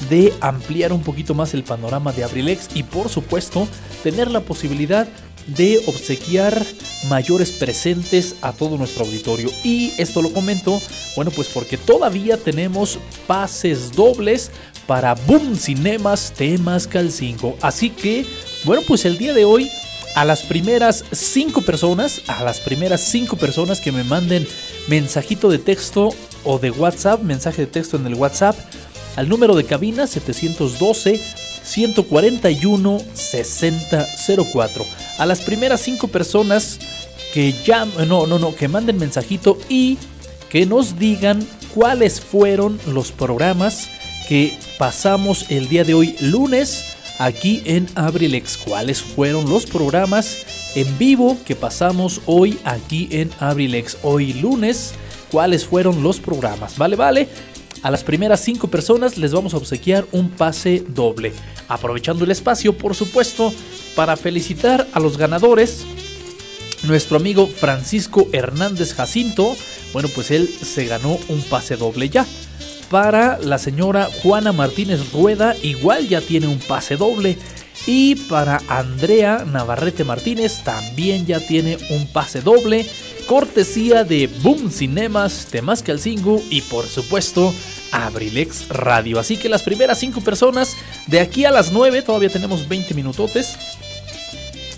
de 0.09 0.33
ampliar 0.41 0.93
un 0.93 1.01
poquito 1.01 1.33
más 1.33 1.53
el 1.53 1.63
panorama 1.63 2.11
de 2.11 2.23
Abrilex 2.23 2.69
y 2.73 2.83
por 2.83 3.09
supuesto 3.09 3.67
tener 4.03 4.29
la 4.29 4.41
posibilidad 4.41 5.07
de 5.47 5.81
obsequiar 5.87 6.65
mayores 7.09 7.51
presentes 7.51 8.35
a 8.41 8.53
todo 8.53 8.77
nuestro 8.77 9.05
auditorio. 9.05 9.49
Y 9.63 9.93
esto 9.97 10.21
lo 10.21 10.31
comento, 10.31 10.79
bueno, 11.15 11.31
pues 11.31 11.47
porque 11.47 11.77
todavía 11.77 12.37
tenemos 12.37 12.99
pases 13.27 13.91
dobles 13.91 14.51
para 14.87 15.15
Boom 15.15 15.55
Cinemas 15.55 16.33
Temas 16.35 16.87
Cal 16.87 17.11
5. 17.11 17.57
Así 17.61 17.89
que, 17.89 18.25
bueno, 18.65 18.83
pues 18.87 19.05
el 19.05 19.17
día 19.17 19.33
de 19.33 19.45
hoy 19.45 19.69
a 20.15 20.25
las 20.25 20.43
primeras 20.43 21.05
cinco 21.11 21.61
personas, 21.61 22.21
a 22.27 22.43
las 22.43 22.59
primeras 22.59 23.01
cinco 23.01 23.37
personas 23.37 23.79
que 23.79 23.91
me 23.91 24.03
manden 24.03 24.45
mensajito 24.87 25.49
de 25.49 25.57
texto 25.57 26.09
o 26.43 26.59
de 26.59 26.71
WhatsApp, 26.71 27.21
mensaje 27.21 27.61
de 27.61 27.67
texto 27.67 27.97
en 27.97 28.05
el 28.07 28.15
WhatsApp, 28.15 28.57
al 29.15 29.29
número 29.29 29.55
de 29.55 29.65
cabina 29.65 30.07
712 30.07 31.21
141 31.63 33.01
6004. 33.13 34.85
A 35.17 35.25
las 35.25 35.41
primeras 35.41 35.81
cinco 35.81 36.07
personas 36.07 36.79
que 37.33 37.53
ya 37.65 37.85
no, 37.85 38.27
no, 38.27 38.39
no, 38.39 38.55
que 38.55 38.67
manden 38.67 38.97
mensajito 38.97 39.57
y 39.69 39.97
que 40.49 40.65
nos 40.65 40.97
digan 40.99 41.47
cuáles 41.73 42.19
fueron 42.19 42.79
los 42.87 43.11
programas 43.11 43.89
que 44.27 44.57
pasamos 44.77 45.45
el 45.49 45.69
día 45.69 45.83
de 45.83 45.93
hoy 45.93 46.15
lunes 46.19 46.95
aquí 47.19 47.61
en 47.65 47.87
Abrilex. 47.95 48.57
¿Cuáles 48.57 49.01
fueron 49.01 49.49
los 49.49 49.65
programas 49.65 50.37
en 50.75 50.97
vivo 50.97 51.37
que 51.45 51.55
pasamos 51.55 52.21
hoy 52.25 52.59
aquí 52.63 53.07
en 53.11 53.29
Abrilex? 53.39 53.97
Hoy 54.03 54.33
lunes, 54.33 54.93
¿cuáles 55.31 55.65
fueron 55.65 56.03
los 56.03 56.19
programas? 56.19 56.77
Vale, 56.77 56.95
vale. 56.95 57.27
A 57.83 57.89
las 57.89 58.03
primeras 58.03 58.41
cinco 58.41 58.67
personas 58.67 59.17
les 59.17 59.33
vamos 59.33 59.53
a 59.55 59.57
obsequiar 59.57 60.05
un 60.11 60.29
pase 60.29 60.83
doble. 60.87 61.33
Aprovechando 61.67 62.25
el 62.25 62.31
espacio, 62.31 62.77
por 62.77 62.95
supuesto, 62.95 63.51
para 63.95 64.15
felicitar 64.17 64.87
a 64.93 64.99
los 64.99 65.17
ganadores. 65.17 65.83
Nuestro 66.83 67.17
amigo 67.17 67.47
Francisco 67.47 68.27
Hernández 68.33 68.93
Jacinto, 68.93 69.55
bueno, 69.93 70.09
pues 70.13 70.29
él 70.29 70.47
se 70.47 70.85
ganó 70.85 71.17
un 71.27 71.41
pase 71.41 71.75
doble 71.75 72.09
ya. 72.09 72.25
Para 72.91 73.39
la 73.39 73.57
señora 73.57 74.09
Juana 74.21 74.51
Martínez 74.51 75.11
Rueda, 75.11 75.55
igual 75.63 76.07
ya 76.07 76.21
tiene 76.21 76.47
un 76.47 76.59
pase 76.59 76.97
doble. 76.97 77.37
Y 77.87 78.15
para 78.15 78.61
Andrea 78.67 79.43
Navarrete 79.45 80.03
Martínez 80.03 80.63
también 80.63 81.25
ya 81.25 81.39
tiene 81.39 81.77
un 81.89 82.05
pase 82.07 82.41
doble. 82.41 82.85
Cortesía 83.27 84.03
de 84.03 84.27
Boom 84.41 84.71
Cinemas, 84.71 85.47
Temascalcingo 85.49 86.41
y 86.49 86.61
por 86.61 86.85
supuesto 86.85 87.53
Abrilex 87.91 88.69
Radio. 88.69 89.19
Así 89.19 89.37
que 89.37 89.49
las 89.49 89.63
primeras 89.63 89.99
cinco 89.99 90.21
personas 90.21 90.75
de 91.07 91.19
aquí 91.19 91.45
a 91.45 91.51
las 91.51 91.71
9, 91.71 92.01
todavía 92.01 92.29
tenemos 92.29 92.67
20 92.67 92.93
minutotes. 92.93 93.57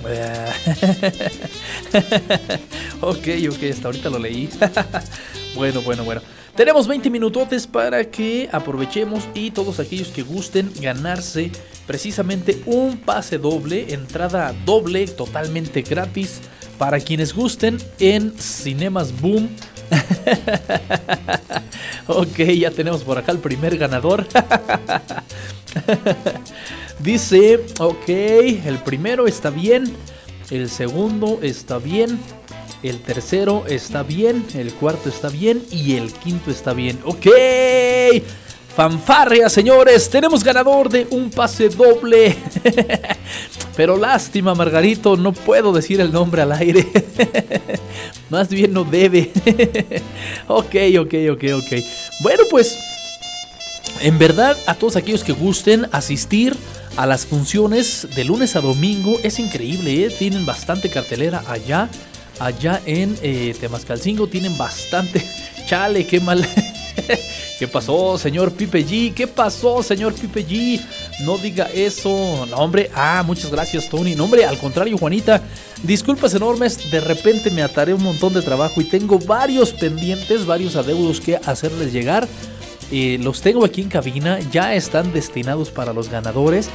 ok, 3.02 3.28
ok, 3.50 3.64
hasta 3.72 3.88
ahorita 3.88 4.10
lo 4.10 4.20
leí. 4.20 4.50
bueno, 5.56 5.82
bueno, 5.82 6.04
bueno. 6.04 6.22
Tenemos 6.56 6.88
20 6.88 7.10
minutotes 7.10 7.66
para 7.66 8.12
que 8.12 8.48
aprovechemos 8.52 9.24
y 9.34 9.50
todos 9.50 9.80
aquellos 9.80 10.10
que 10.10 10.22
gusten 10.22 10.72
ganarse 10.80 11.52
precisamente 11.88 12.62
un 12.68 12.98
pase 12.98 13.40
doble, 13.40 13.94
entrada 13.94 14.54
doble, 14.64 15.08
totalmente 15.08 15.82
gratis 15.82 16.42
para 16.78 17.00
quienes 17.00 17.34
gusten 17.34 17.80
en 18.00 18.38
Cinemas 18.38 19.20
Boom. 19.20 19.50
ok, 22.08 22.40
ya 22.58 22.72
tenemos 22.72 23.04
por 23.04 23.18
acá 23.18 23.32
el 23.32 23.40
primer 23.40 23.78
ganador. 23.78 24.26
Dice, 27.00 27.60
ok, 27.80 28.08
el 28.08 28.78
primero 28.86 29.28
está 29.28 29.50
bien, 29.50 29.94
el 30.52 30.70
segundo 30.70 31.40
está 31.42 31.78
bien, 31.78 32.20
el 32.84 33.02
tercero 33.02 33.66
está 33.68 34.04
bien, 34.04 34.46
el 34.54 34.74
cuarto 34.74 35.10
está 35.10 35.30
bien 35.30 35.64
y 35.72 35.96
el 35.96 36.14
quinto 36.14 36.52
está 36.52 36.74
bien. 36.74 37.00
Ok, 37.04 37.28
fanfarria 38.76 39.50
señores, 39.50 40.10
tenemos 40.10 40.44
ganador 40.44 40.90
de 40.90 41.08
un 41.12 41.30
pase 41.30 41.70
doble. 41.70 42.36
Pero 43.76 43.98
lástima, 43.98 44.54
Margarito, 44.54 45.18
no 45.18 45.32
puedo 45.34 45.74
decir 45.74 46.00
el 46.02 46.12
nombre 46.12 46.42
al 46.42 46.52
aire. 46.52 46.88
Más 48.30 48.50
bien 48.50 48.74
no 48.74 48.84
debe. 48.84 49.32
ok, 50.48 50.76
ok, 51.00 51.14
ok, 51.32 51.44
ok. 51.56 51.84
Bueno, 52.22 52.44
pues 52.50 52.78
en 54.02 54.18
verdad, 54.20 54.58
a 54.68 54.76
todos 54.76 54.96
aquellos 54.96 55.24
que 55.24 55.34
gusten 55.34 55.88
asistir 55.92 56.56
a 56.98 57.06
las 57.06 57.26
funciones 57.26 58.08
de 58.16 58.24
lunes 58.24 58.56
a 58.56 58.62
domingo, 58.62 59.18
es 59.24 59.40
increíble, 59.40 60.06
¿eh? 60.06 60.10
tienen 60.10 60.46
bastante 60.46 60.90
cartelera 60.90 61.44
allá, 61.48 61.90
allá 62.40 62.82
en 62.86 63.18
eh, 63.24 63.56
Temascalcingo, 63.60 64.28
tienen 64.28 64.58
bastante. 64.58 65.26
Chale, 65.68 66.06
qué 66.06 66.20
mal. 66.20 66.48
¿Qué 67.60 67.68
pasó, 67.68 68.18
señor 68.18 68.52
Pipe 68.52 68.86
G? 68.86 69.14
¿Qué 69.14 69.28
pasó, 69.28 69.82
señor 69.84 70.14
Pipe 70.14 70.46
G? 70.46 70.82
No 71.22 71.38
diga 71.38 71.70
eso. 71.74 72.46
No, 72.50 72.58
hombre. 72.58 72.90
Ah, 72.94 73.24
muchas 73.26 73.52
gracias, 73.52 73.90
Tony. 73.90 74.16
No, 74.16 74.26
hombre, 74.26 74.46
al 74.46 74.58
contrario, 74.58 74.98
Juanita. 74.98 75.42
Disculpas 75.84 76.34
enormes. 76.34 76.92
De 76.92 77.00
repente 77.00 77.52
me 77.52 77.62
ataré 77.62 77.94
un 77.94 78.04
montón 78.04 78.34
de 78.34 78.42
trabajo 78.42 78.82
y 78.82 78.86
tengo 78.86 79.20
varios 79.20 79.74
pendientes, 79.74 80.46
varios 80.46 80.76
adeudos 80.76 81.20
que 81.20 81.36
hacerles 81.38 81.92
llegar. 81.92 82.28
Eh, 82.92 83.18
los 83.22 83.42
tengo 83.42 83.66
aquí 83.66 83.82
en 83.82 83.90
cabina. 83.90 84.40
Ya 84.52 84.76
están 84.76 85.14
destinados 85.14 85.70
para 85.70 85.94
los 85.94 86.10
ganadores. 86.10 86.70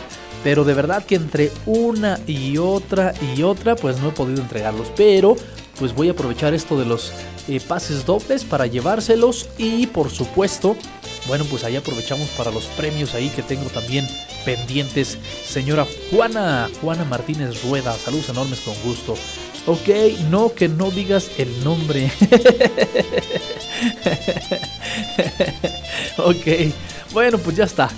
Pero 0.44 0.64
de 0.64 0.74
verdad 0.74 1.04
que 1.04 1.16
entre 1.16 1.50
una 1.66 2.20
y 2.26 2.58
otra 2.58 3.12
y 3.36 3.42
otra, 3.42 3.74
pues 3.74 3.98
no 4.00 4.10
he 4.10 4.12
podido 4.12 4.40
entregarlos. 4.40 4.88
Pero 4.96 5.36
pues 5.78 5.94
voy 5.94 6.08
a 6.08 6.12
aprovechar 6.12 6.54
esto 6.54 6.78
de 6.78 6.84
los 6.84 7.12
eh, 7.46 7.60
pases 7.60 8.04
dobles 8.04 8.44
para 8.44 8.66
llevárselos 8.66 9.48
y 9.58 9.86
por 9.86 10.10
supuesto, 10.10 10.76
bueno, 11.26 11.44
pues 11.44 11.64
ahí 11.64 11.76
aprovechamos 11.76 12.28
para 12.30 12.50
los 12.50 12.64
premios 12.66 13.14
ahí 13.14 13.28
que 13.30 13.42
tengo 13.42 13.68
también 13.70 14.06
pendientes. 14.44 15.18
Señora 15.44 15.86
Juana, 16.10 16.68
Juana 16.80 17.04
Martínez 17.04 17.62
Rueda, 17.62 17.94
saludos 17.94 18.28
enormes 18.28 18.60
con 18.60 18.74
gusto. 18.82 19.14
Ok, 19.66 19.88
no 20.30 20.54
que 20.54 20.68
no 20.68 20.90
digas 20.90 21.30
el 21.36 21.62
nombre. 21.62 22.10
ok, 26.18 26.72
bueno, 27.12 27.38
pues 27.38 27.56
ya 27.56 27.64
está. 27.64 27.90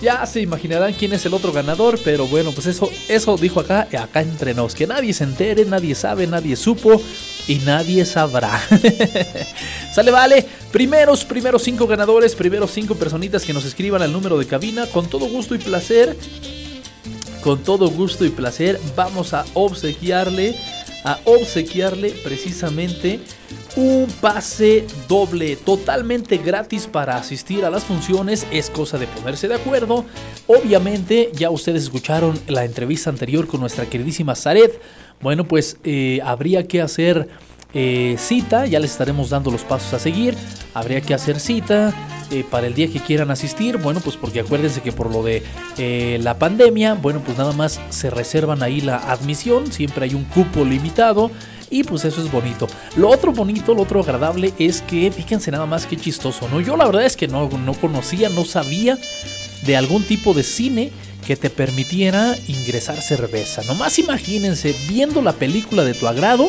Ya 0.00 0.24
se 0.26 0.40
imaginarán 0.40 0.92
quién 0.92 1.12
es 1.12 1.26
el 1.26 1.34
otro 1.34 1.52
ganador, 1.52 1.98
pero 2.04 2.26
bueno, 2.28 2.52
pues 2.52 2.66
eso, 2.66 2.88
eso 3.08 3.36
dijo 3.36 3.58
acá, 3.60 3.88
acá 3.98 4.20
entre 4.20 4.54
nos, 4.54 4.74
que 4.74 4.86
nadie 4.86 5.12
se 5.12 5.24
entere, 5.24 5.64
nadie 5.64 5.94
sabe, 5.96 6.26
nadie 6.26 6.54
supo 6.54 7.02
y 7.48 7.56
nadie 7.56 8.04
sabrá. 8.04 8.60
Sale, 9.92 10.10
vale. 10.12 10.46
Primeros, 10.70 11.24
primeros 11.24 11.62
cinco 11.62 11.86
ganadores, 11.86 12.36
primeros 12.36 12.70
cinco 12.70 12.94
personitas 12.94 13.44
que 13.44 13.52
nos 13.52 13.64
escriban 13.64 14.02
al 14.02 14.12
número 14.12 14.38
de 14.38 14.46
cabina, 14.46 14.86
con 14.86 15.08
todo 15.08 15.26
gusto 15.26 15.54
y 15.54 15.58
placer. 15.58 16.16
Con 17.42 17.62
todo 17.62 17.88
gusto 17.88 18.24
y 18.24 18.30
placer, 18.30 18.78
vamos 18.94 19.32
a 19.32 19.44
obsequiarle, 19.54 20.56
a 21.04 21.18
obsequiarle 21.24 22.10
precisamente 22.10 23.20
un 23.76 24.06
pase 24.20 24.86
doble 25.08 25.56
totalmente 25.56 26.38
gratis 26.38 26.86
para 26.86 27.16
asistir 27.16 27.64
a 27.64 27.70
las 27.70 27.84
funciones. 27.84 28.46
Es 28.50 28.70
cosa 28.70 28.98
de 28.98 29.06
ponerse 29.06 29.48
de 29.48 29.54
acuerdo. 29.54 30.04
Obviamente 30.46 31.30
ya 31.32 31.50
ustedes 31.50 31.84
escucharon 31.84 32.38
la 32.48 32.64
entrevista 32.64 33.10
anterior 33.10 33.46
con 33.46 33.60
nuestra 33.60 33.86
queridísima 33.86 34.34
Zaret. 34.34 34.80
Bueno, 35.20 35.44
pues 35.44 35.78
eh, 35.84 36.20
habría 36.24 36.66
que 36.66 36.80
hacer 36.80 37.28
eh, 37.74 38.16
cita. 38.18 38.66
Ya 38.66 38.80
les 38.80 38.92
estaremos 38.92 39.30
dando 39.30 39.50
los 39.50 39.64
pasos 39.64 39.92
a 39.94 39.98
seguir. 39.98 40.36
Habría 40.74 41.00
que 41.00 41.14
hacer 41.14 41.40
cita. 41.40 41.94
eh, 42.30 42.44
para 42.48 42.66
el 42.66 42.74
día 42.74 42.88
que 42.88 43.00
quieran 43.00 43.30
asistir, 43.30 43.78
bueno, 43.78 44.00
pues 44.00 44.16
porque 44.16 44.40
acuérdense 44.40 44.80
que 44.80 44.92
por 44.92 45.10
lo 45.10 45.22
de 45.22 45.42
eh, 45.78 46.18
la 46.22 46.38
pandemia, 46.38 46.94
bueno, 46.94 47.22
pues 47.24 47.38
nada 47.38 47.52
más 47.52 47.80
se 47.90 48.10
reservan 48.10 48.62
ahí 48.62 48.80
la 48.80 48.96
admisión, 48.96 49.72
siempre 49.72 50.04
hay 50.04 50.14
un 50.14 50.24
cupo 50.24 50.64
limitado, 50.64 51.30
y 51.70 51.84
pues 51.84 52.04
eso 52.04 52.22
es 52.22 52.30
bonito. 52.30 52.66
Lo 52.96 53.08
otro 53.10 53.32
bonito, 53.32 53.74
lo 53.74 53.82
otro 53.82 54.00
agradable 54.00 54.52
es 54.58 54.82
que, 54.82 55.10
fíjense 55.10 55.50
nada 55.50 55.66
más 55.66 55.86
que 55.86 55.96
chistoso, 55.96 56.48
¿no? 56.48 56.60
Yo 56.60 56.76
la 56.76 56.86
verdad 56.86 57.04
es 57.04 57.16
que 57.16 57.28
no, 57.28 57.48
no 57.48 57.74
conocía, 57.74 58.28
no 58.30 58.44
sabía 58.44 58.98
de 59.64 59.76
algún 59.76 60.02
tipo 60.02 60.34
de 60.34 60.42
cine 60.42 60.92
que 61.26 61.36
te 61.36 61.50
permitiera 61.50 62.36
ingresar 62.46 63.00
cerveza. 63.02 63.62
Nomás 63.64 63.98
imagínense 63.98 64.74
viendo 64.88 65.20
la 65.20 65.32
película 65.32 65.84
de 65.84 65.92
tu 65.92 66.06
agrado 66.06 66.48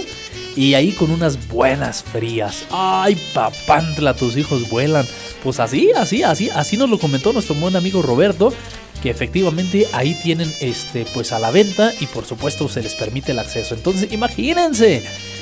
y 0.60 0.74
ahí 0.74 0.92
con 0.92 1.10
unas 1.10 1.48
buenas 1.48 2.04
frías. 2.04 2.66
Ay, 2.70 3.18
papantla, 3.34 4.14
tus 4.14 4.36
hijos 4.36 4.70
vuelan. 4.70 5.06
Pues 5.42 5.60
así, 5.62 5.92
así, 5.96 6.22
así, 6.24 6.50
así 6.54 6.76
nos 6.76 6.90
lo 6.90 7.00
comentó 7.00 7.32
nuestro 7.32 7.56
buen 7.56 7.78
amigo 7.78 8.02
Roberto, 8.02 8.54
que 9.02 9.10
efectivamente 9.10 9.88
ahí 9.94 10.14
tienen 10.22 10.54
este 10.60 11.06
pues 11.14 11.32
a 11.32 11.40
la 11.40 11.52
venta 11.52 11.94
y 12.02 12.06
por 12.08 12.26
supuesto 12.26 12.68
se 12.68 12.82
les 12.84 12.94
permite 12.96 13.32
el 13.32 13.40
acceso. 13.40 13.74
Entonces, 13.74 14.12
imagínense, 14.12 15.02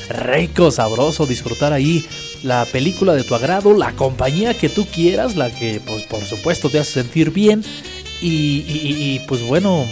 rico, 0.10 0.69
sabroso 0.69 1.25
disfrutar 1.25 1.73
ahí 1.73 2.06
la 2.43 2.65
película 2.65 3.13
de 3.15 3.23
tu 3.23 3.34
agrado, 3.34 3.73
la 3.73 3.93
compañía 3.93 4.53
que 4.53 4.69
tú 4.69 4.86
quieras, 4.86 5.36
la 5.36 5.49
que 5.49 5.82
pues 5.84 6.03
por 6.03 6.23
supuesto 6.25 6.69
te 6.69 6.77
hace 6.77 6.91
sentir 7.01 7.32
bien 7.32 7.63
y, 8.21 8.27
y- 8.67 9.15
y- 9.15 9.19
pues 9.27 9.41
bueno, 9.41 9.84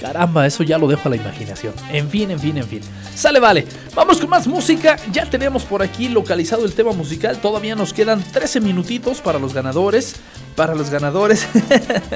caramba, 0.00 0.46
eso 0.46 0.62
ya 0.62 0.78
lo 0.78 0.86
dejo 0.86 1.02
a 1.06 1.10
la 1.10 1.16
imaginación. 1.16 1.74
En 1.90 2.10
fin, 2.10 2.30
en 2.30 2.38
fin, 2.38 2.56
en 2.58 2.66
fin. 2.66 2.80
Sale, 3.14 3.40
vale. 3.40 3.66
Vamos 3.94 4.18
con 4.20 4.28
más 4.28 4.46
música. 4.46 4.96
Ya 5.12 5.28
tenemos 5.28 5.64
por 5.64 5.82
aquí 5.82 6.08
localizado 6.08 6.64
el 6.64 6.74
tema 6.74 6.92
musical. 6.92 7.38
Todavía 7.38 7.74
nos 7.74 7.92
quedan 7.92 8.22
13 8.22 8.60
minutitos 8.60 9.20
para 9.20 9.38
los 9.38 9.54
ganadores. 9.54 10.16
Para 10.56 10.74
los 10.74 10.90
ganadores. 10.90 11.46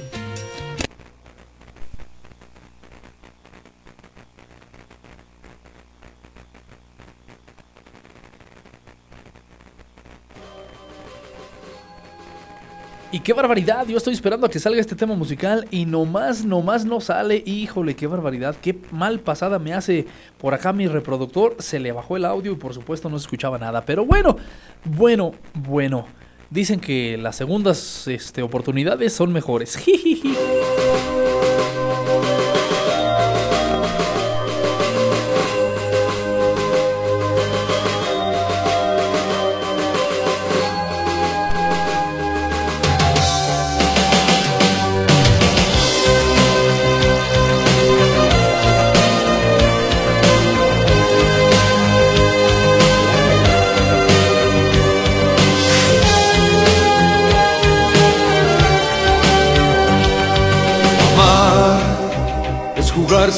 Y 13.13 13.19
qué 13.19 13.32
barbaridad, 13.32 13.86
yo 13.86 13.95
estoy 13.95 14.15
esperando 14.15 14.47
a 14.47 14.49
que 14.49 14.58
salga 14.58 14.82
este 14.82 14.95
tema 14.95 15.14
musical 15.14 15.68
y 15.70 15.86
nomás, 15.86 16.43
nomás 16.43 16.84
no 16.84 16.99
sale. 16.99 17.43
Híjole, 17.45 17.95
qué 17.95 18.07
barbaridad, 18.07 18.55
qué 18.59 18.76
mal 18.89 19.20
pasada 19.20 19.59
me 19.59 19.72
hace 19.72 20.07
por 20.39 20.55
acá 20.55 20.74
mi 20.74 20.88
reproductor. 20.88 21.55
Se 21.59 21.80
le 21.80 21.91
bajó 21.91 22.18
el 22.18 22.26
audio 22.26 22.53
y 22.53 22.55
por 22.55 22.74
supuesto 22.74 23.11
no 23.11 23.20
se 23.20 23.26
escuchaba 23.26 23.59
nada. 23.59 23.86
Pero 23.86 24.03
bueno, 24.03 24.38
bueno, 24.84 25.36
bueno. 25.53 26.07
Dicen 26.49 26.80
que 26.80 27.16
las 27.20 27.36
segundas 27.36 28.07
este, 28.07 28.41
oportunidades 28.41 29.14
son 29.14 29.32
mejores. 29.32 29.78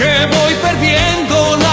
que 0.00 0.26
voy 0.34 0.54
perdiendo 0.54 1.69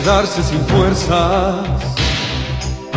quedarse 0.00 0.42
sin 0.42 0.60
fuerzas, 0.66 1.54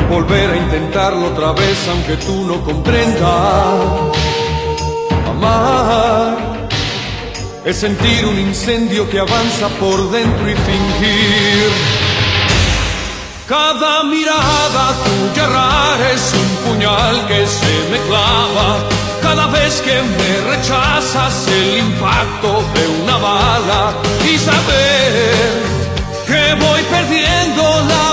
volver 0.10 0.52
a 0.52 0.58
intentarlo 0.58 1.28
otra 1.28 1.54
vez 1.54 1.78
aunque 1.88 2.18
tú 2.18 2.43
no 2.43 2.62
comprendas. 2.62 3.22
Amar 5.30 6.68
es 7.64 7.78
sentir 7.78 8.26
un 8.26 8.38
incendio 8.38 9.10
que 9.10 9.18
avanza 9.18 9.70
por 9.80 10.12
dentro 10.12 10.50
y 10.50 10.56
fingir. 10.56 11.70
Cada 13.47 14.04
mirada 14.04 14.86
tuya 15.06 15.47
rara 15.47 16.12
es 16.14 16.34
un 16.34 16.50
puñal 16.66 17.28
que 17.28 17.47
se 17.47 17.76
me 17.91 18.00
clava. 18.10 18.70
Cada 19.22 19.47
vez 19.47 19.82
que 19.82 20.02
me 20.18 20.32
rechazas 20.54 21.47
el 21.47 21.78
impacto 21.78 22.62
de 22.74 23.04
una 23.04 23.18
bala 23.18 23.93
y 24.30 24.38
saber 24.38 25.78
voy 26.56 26.82
perdiendo 26.84 27.82
la 27.88 28.09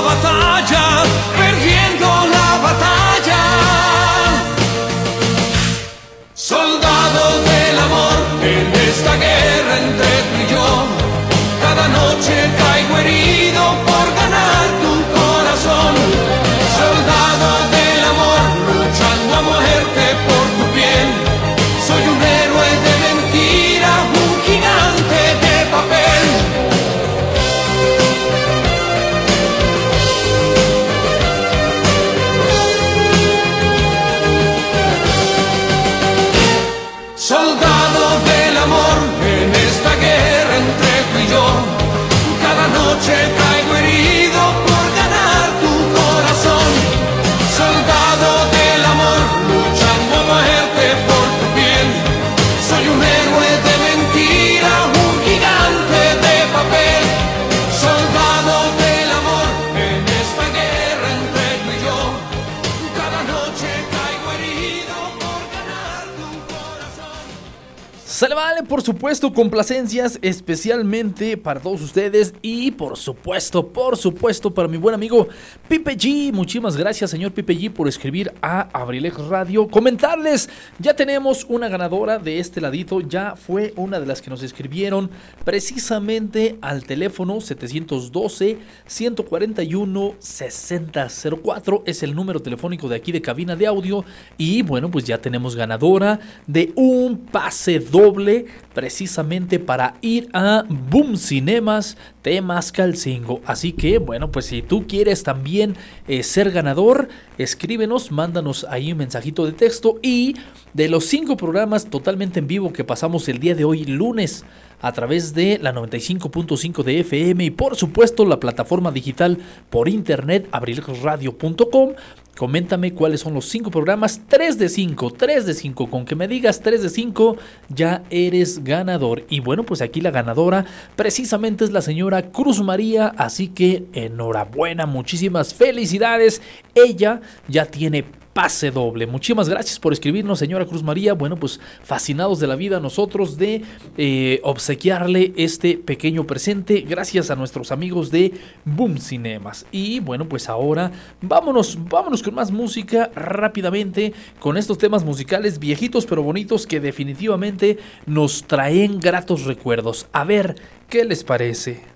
por 68.66 68.82
supuesto, 68.82 69.32
complacencias 69.32 70.18
especialmente 70.22 71.36
para 71.36 71.60
todos 71.60 71.80
ustedes 71.82 72.34
y 72.42 72.70
por 72.72 72.96
supuesto, 72.96 73.68
por 73.68 73.96
supuesto, 73.96 74.52
para 74.52 74.68
mi 74.68 74.76
buen 74.76 74.94
amigo 74.94 75.28
Pipe 75.68 75.96
G. 75.96 76.32
Muchísimas 76.32 76.76
gracias, 76.76 77.10
señor 77.10 77.32
Pipe 77.32 77.56
G, 77.56 77.72
por 77.72 77.88
escribir 77.88 78.32
a 78.42 78.68
Abrilex 78.72 79.16
Radio. 79.28 79.68
Comentarles, 79.68 80.48
ya 80.78 80.94
tenemos 80.94 81.46
una 81.48 81.68
ganadora 81.68 82.18
de 82.18 82.38
este 82.38 82.60
ladito, 82.60 83.00
ya 83.00 83.36
fue 83.36 83.72
una 83.76 84.00
de 84.00 84.06
las 84.06 84.20
que 84.20 84.30
nos 84.30 84.42
escribieron 84.42 85.10
precisamente 85.44 86.58
al 86.60 86.84
teléfono 86.84 87.40
712 87.40 88.58
141 88.86 90.14
6004 90.18 91.82
es 91.86 92.02
el 92.02 92.14
número 92.14 92.40
telefónico 92.40 92.88
de 92.88 92.96
aquí 92.96 93.12
de 93.12 93.22
cabina 93.22 93.56
de 93.56 93.66
audio 93.66 94.04
y 94.36 94.62
bueno, 94.62 94.90
pues 94.90 95.04
ya 95.04 95.18
tenemos 95.18 95.56
ganadora 95.56 96.20
de 96.46 96.72
un 96.74 97.18
pase 97.18 97.78
doble 97.78 98.46
precisamente 98.74 99.59
para 99.59 99.94
ir 100.00 100.28
a 100.32 100.64
Boom 100.68 101.16
Cinemas 101.16 101.96
Temas 102.22 102.72
Calcingo. 102.72 103.40
Así 103.46 103.72
que 103.72 103.98
bueno, 103.98 104.30
pues 104.30 104.46
si 104.46 104.62
tú 104.62 104.86
quieres 104.86 105.22
también 105.22 105.76
eh, 106.09 106.22
ser 106.22 106.50
ganador, 106.50 107.09
escríbenos, 107.38 108.11
mándanos 108.11 108.66
ahí 108.68 108.92
un 108.92 108.98
mensajito 108.98 109.46
de 109.46 109.52
texto 109.52 109.98
y 110.02 110.36
de 110.74 110.88
los 110.88 111.07
cinco 111.07 111.36
programas 111.36 111.86
totalmente 111.86 112.40
en 112.40 112.46
vivo 112.46 112.72
que 112.72 112.84
pasamos 112.84 113.28
el 113.28 113.38
día 113.38 113.54
de 113.54 113.64
hoy 113.64 113.84
lunes 113.84 114.44
a 114.80 114.92
través 114.92 115.34
de 115.34 115.59
la 115.62 115.72
95.5 115.72 116.82
de 116.82 117.00
FM 117.00 117.44
y 117.44 117.50
por 117.50 117.76
supuesto 117.76 118.24
la 118.24 118.40
plataforma 118.40 118.90
digital 118.90 119.38
por 119.70 119.88
internet 119.88 120.48
abrilradio.com. 120.52 121.94
Coméntame 122.37 122.93
cuáles 122.93 123.20
son 123.20 123.32
los 123.32 123.49
cinco 123.49 123.70
programas. 123.70 124.20
3 124.28 124.59
de 124.59 124.68
5, 124.68 125.12
3 125.12 125.47
de 125.47 125.55
5. 125.55 125.89
Con 125.89 126.05
que 126.05 126.14
me 126.14 126.28
digas 126.28 126.61
3 126.61 126.82
de 126.82 126.91
5, 126.91 127.37
ya 127.70 128.03
eres 128.11 128.62
ganador. 128.62 129.24
Y 129.30 129.41
bueno, 129.41 129.64
pues 129.64 129.80
aquí 129.80 130.03
la 130.03 130.11
ganadora 130.11 130.66
precisamente 130.97 131.64
es 131.64 131.70
la 131.70 131.80
señora 131.80 132.30
Cruz 132.30 132.62
María. 132.62 133.09
Así 133.16 133.49
que 133.49 133.87
enhorabuena, 133.95 134.84
muchísimas 134.84 135.55
felicidades. 135.55 136.43
Ella 136.74 137.22
ya 137.49 137.64
tiene 137.64 138.05
pase 138.37 138.70
doble. 138.70 139.07
Muchísimas 139.07 139.49
gracias 139.49 139.80
por 139.80 139.95
escribirnos, 139.95 140.39
señora 140.39 140.66
Cruz 140.66 140.82
María. 140.82 141.14
Bueno, 141.14 141.37
pues 141.37 141.59
fascinados 141.82 142.39
de 142.39 142.47
la 142.47 142.55
vida 142.55 142.80
nosotros 142.80 143.39
de 143.39 143.62
eh, 143.97 144.41
obsequiarle 144.43 145.32
este 145.39 145.78
pequeño 145.78 146.26
presente 146.26 146.82
gracias 146.82 147.30
a 147.30 147.34
nuestros 147.34 147.72
amigos 147.72 148.11
de 148.11 148.34
Boom 148.66 148.99
Cinemas. 148.99 149.64
Y 149.72 150.01
bueno, 150.01 150.28
pues 150.28 150.51
ahora 150.51 150.93
vámonos, 151.22 151.78
vámonos 151.89 152.22
con 152.22 152.34
más 152.34 152.51
música 152.51 153.11
rápidamente, 153.14 154.12
con 154.39 154.59
estos 154.59 154.76
temas 154.76 155.03
musicales 155.03 155.59
viejitos 155.59 156.05
pero 156.05 156.22
bonitos 156.22 156.66
que 156.66 156.78
definitivamente 156.78 157.78
nos 158.05 158.43
traen 158.43 159.01
gratos 159.01 159.47
recuerdos. 159.47 160.09
A 160.12 160.24
ver, 160.24 160.57
¿qué 160.91 161.07
les 161.07 161.24
parece? 161.24 161.95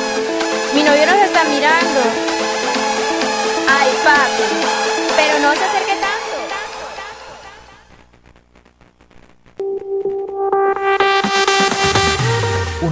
Mi 0.73 0.83
novio 0.83 1.05
nos 1.05 1.21
está 1.25 1.43
mirando. 1.43 1.99
Ay, 3.67 3.89
papi. 4.05 4.47
Pero 5.17 5.39
no 5.39 5.53
se 5.53 5.63
acerque 5.65 5.80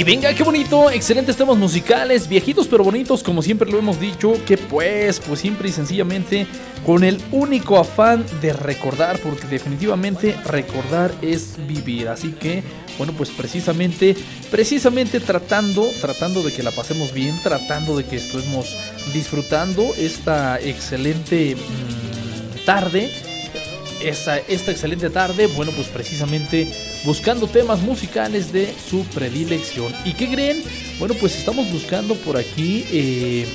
Y 0.00 0.02
venga, 0.02 0.32
qué 0.32 0.42
bonito, 0.42 0.90
excelentes 0.90 1.36
temas 1.36 1.58
musicales, 1.58 2.26
viejitos 2.26 2.66
pero 2.68 2.82
bonitos, 2.82 3.22
como 3.22 3.42
siempre 3.42 3.70
lo 3.70 3.78
hemos 3.78 4.00
dicho, 4.00 4.32
que 4.46 4.56
pues, 4.56 5.20
pues 5.20 5.40
simple 5.40 5.68
y 5.68 5.72
sencillamente 5.72 6.46
con 6.86 7.04
el 7.04 7.20
único 7.32 7.78
afán 7.78 8.24
de 8.40 8.54
recordar, 8.54 9.18
porque 9.18 9.46
definitivamente 9.46 10.34
recordar 10.46 11.12
es 11.20 11.56
vivir. 11.68 12.08
Así 12.08 12.32
que, 12.32 12.62
bueno, 12.96 13.12
pues 13.12 13.28
precisamente, 13.28 14.16
precisamente 14.50 15.20
tratando, 15.20 15.86
tratando 16.00 16.42
de 16.42 16.54
que 16.54 16.62
la 16.62 16.70
pasemos 16.70 17.12
bien, 17.12 17.38
tratando 17.42 17.94
de 17.94 18.04
que 18.04 18.16
estemos 18.16 18.74
disfrutando 19.12 19.92
esta 19.98 20.58
excelente 20.60 21.56
mm, 21.56 22.64
tarde 22.64 23.10
esta 24.00 24.38
excelente 24.38 25.10
tarde, 25.10 25.46
bueno, 25.48 25.72
pues 25.72 25.88
precisamente 25.88 26.72
buscando 27.04 27.46
temas 27.46 27.80
musicales 27.80 28.52
de 28.52 28.72
su 28.88 29.04
predilección. 29.06 29.92
¿Y 30.04 30.14
qué 30.14 30.28
creen? 30.28 30.62
Bueno, 30.98 31.14
pues 31.20 31.36
estamos 31.36 31.70
buscando 31.70 32.14
por 32.16 32.36
aquí... 32.36 32.84
eh, 32.90 33.46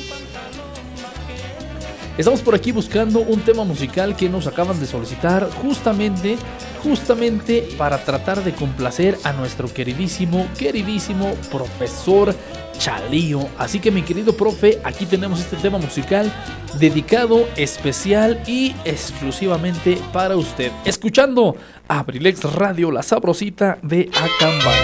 Estamos 2.17 2.39
por 2.39 2.55
aquí 2.55 2.71
buscando 2.71 3.19
un 3.19 3.41
tema 3.41 3.65
musical 3.65 4.15
que 4.15 4.29
nos 4.29 4.47
acaban 4.47 4.79
de 4.79 4.87
solicitar 4.87 5.49
justamente, 5.61 6.37
justamente 6.85 7.67
para 7.79 7.97
tratar 8.05 8.43
de 8.43 8.53
complacer 8.53 9.17
a 9.23 9.33
nuestro 9.33 9.67
queridísimo, 9.67 10.47
queridísimo 10.55 11.33
profesor 11.51 12.35
Chalío. 12.77 13.49
Así 13.57 13.79
que 13.79 13.89
mi 13.89 14.03
querido 14.03 14.37
profe, 14.37 14.79
aquí 14.83 15.07
tenemos 15.07 15.39
este 15.39 15.55
tema 15.57 15.79
musical 15.79 16.31
dedicado 16.77 17.47
especial 17.55 18.39
y 18.45 18.75
exclusivamente 18.85 19.97
para 20.13 20.35
usted. 20.37 20.71
Escuchando 20.85 21.55
Abrilex 21.87 22.43
Radio, 22.53 22.91
la 22.91 23.01
sabrosita 23.01 23.79
de 23.81 24.07
Acambay. 24.13 24.79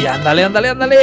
Y 0.00 0.06
ándale, 0.06 0.44
ándale, 0.44 0.68
ándale. 0.68 0.98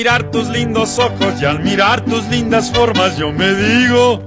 Mirar 0.00 0.30
tus 0.30 0.48
lindos 0.48 0.98
ojos 0.98 1.42
y 1.42 1.44
al 1.44 1.60
mirar 1.60 2.00
tus 2.00 2.26
lindas 2.28 2.72
formas, 2.72 3.18
yo 3.18 3.30
me 3.32 3.52
digo, 3.52 4.26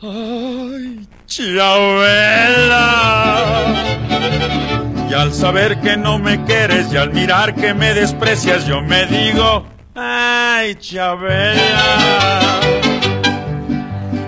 ay, 0.00 1.08
Chabela. 1.26 2.54
Y 5.10 5.12
al 5.12 5.34
saber 5.34 5.80
que 5.80 5.96
no 5.96 6.20
me 6.20 6.44
quieres 6.44 6.92
y 6.92 6.98
al 6.98 7.12
mirar 7.12 7.56
que 7.56 7.74
me 7.74 7.94
desprecias, 7.94 8.64
yo 8.64 8.80
me 8.80 9.06
digo, 9.06 9.66
ay, 9.96 10.76
Chabela. 10.76 12.60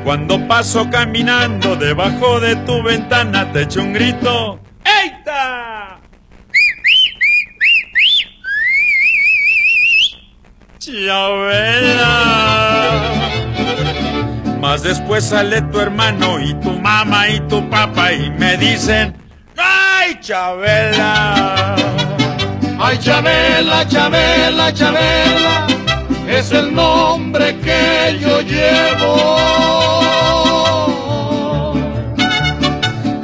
Cuando 0.02 0.48
paso 0.48 0.90
caminando 0.90 1.76
debajo 1.76 2.40
de 2.40 2.56
tu 2.56 2.82
ventana, 2.82 3.52
te 3.52 3.62
echo 3.62 3.80
un 3.80 3.92
grito, 3.92 4.58
¡Eita! 4.84 5.73
Chabela. 10.84 12.04
Más 14.60 14.82
después 14.82 15.24
sale 15.24 15.62
tu 15.62 15.80
hermano 15.80 16.38
y 16.38 16.52
tu 16.60 16.72
mamá 16.72 17.30
y 17.30 17.40
tu 17.48 17.70
papá 17.70 18.12
y 18.12 18.30
me 18.30 18.58
dicen, 18.58 19.16
¡ay, 19.56 20.18
Chabela! 20.20 21.74
Ay, 22.78 22.98
Chabela, 22.98 23.88
Chabela, 23.88 24.74
Chabela, 24.74 25.66
es 26.28 26.52
el 26.52 26.74
nombre 26.74 27.56
que 27.60 28.18
yo 28.20 28.42
llevo. 28.42 29.38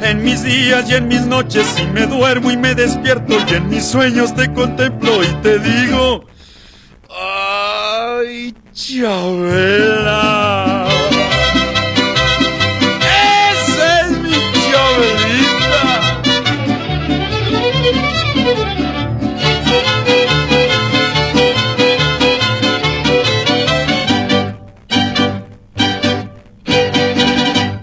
En 0.01 0.23
mis 0.23 0.41
días 0.43 0.89
y 0.89 0.95
en 0.95 1.07
mis 1.07 1.27
noches, 1.27 1.67
si 1.75 1.85
me 1.85 2.07
duermo 2.07 2.49
y 2.49 2.57
me 2.57 2.73
despierto 2.73 3.35
y 3.47 3.53
en 3.53 3.69
mis 3.69 3.85
sueños 3.85 4.33
te 4.33 4.51
contemplo 4.51 5.23
y 5.23 5.27
te 5.43 5.59
digo, 5.59 6.25
¡Ay, 7.13 8.55
Chabela! 8.73 10.21
¡Esa 13.01 14.01
es 14.01 14.11
mi 14.19 14.31
Chabelita! 14.71 16.21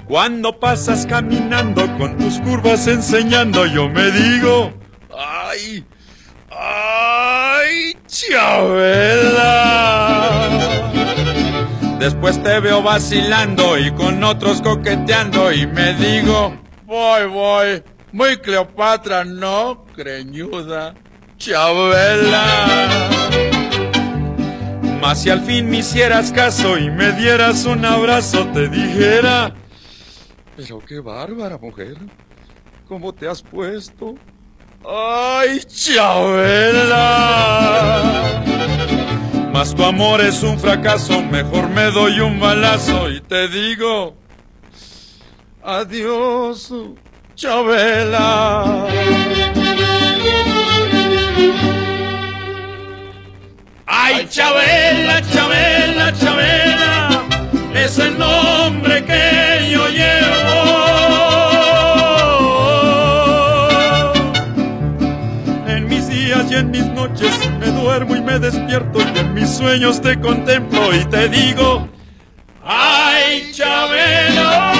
Cuando 0.08 0.58
pasas 0.58 1.04
caminando 1.06 1.86
con 1.98 2.16
tus 2.16 2.40
curvas 2.40 2.86
enseñando, 2.86 3.66
yo 3.66 3.90
me 3.90 4.10
digo, 4.10 4.72
Chabela. 8.30 10.18
Después 11.98 12.42
te 12.42 12.60
veo 12.60 12.82
vacilando 12.82 13.78
y 13.78 13.90
con 13.92 14.22
otros 14.22 14.60
coqueteando 14.60 15.52
y 15.52 15.66
me 15.66 15.94
digo, 15.94 16.54
voy, 16.84 17.26
voy, 17.26 17.82
muy 18.12 18.36
Cleopatra, 18.36 19.24
no, 19.24 19.84
creñuda, 19.94 20.94
Chabela. 21.38 23.08
Mas 25.00 25.22
si 25.22 25.30
al 25.30 25.40
fin 25.40 25.70
me 25.70 25.78
hicieras 25.78 26.32
caso 26.32 26.76
y 26.76 26.90
me 26.90 27.12
dieras 27.12 27.64
un 27.64 27.84
abrazo, 27.84 28.46
te 28.48 28.68
dijera, 28.68 29.54
pero 30.56 30.80
qué 30.80 31.00
bárbara 31.00 31.56
mujer, 31.56 31.96
¿cómo 32.88 33.12
te 33.12 33.28
has 33.28 33.42
puesto? 33.42 34.16
¡Ay, 34.84 35.60
Chabela! 35.66 37.08
Mas 39.52 39.74
tu 39.74 39.84
amor 39.84 40.20
es 40.20 40.42
un 40.42 40.58
fracaso, 40.58 41.20
mejor 41.22 41.68
me 41.70 41.90
doy 41.90 42.20
un 42.20 42.38
balazo 42.38 43.10
y 43.10 43.20
te 43.20 43.48
digo, 43.48 44.14
adiós, 45.64 46.72
Chabela. 47.34 48.86
Ay, 53.86 54.28
Chabela, 54.28 55.20
Chabela, 55.32 56.12
Chabela, 56.12 56.67
y 68.06 68.20
me 68.22 68.38
despierto 68.38 69.00
y 69.00 69.18
en 69.18 69.34
mis 69.34 69.50
sueños 69.50 70.00
te 70.00 70.18
contemplo 70.20 70.94
y 70.94 71.04
te 71.06 71.28
digo, 71.28 71.88
ay, 72.64 73.50
Chabela. 73.52 74.77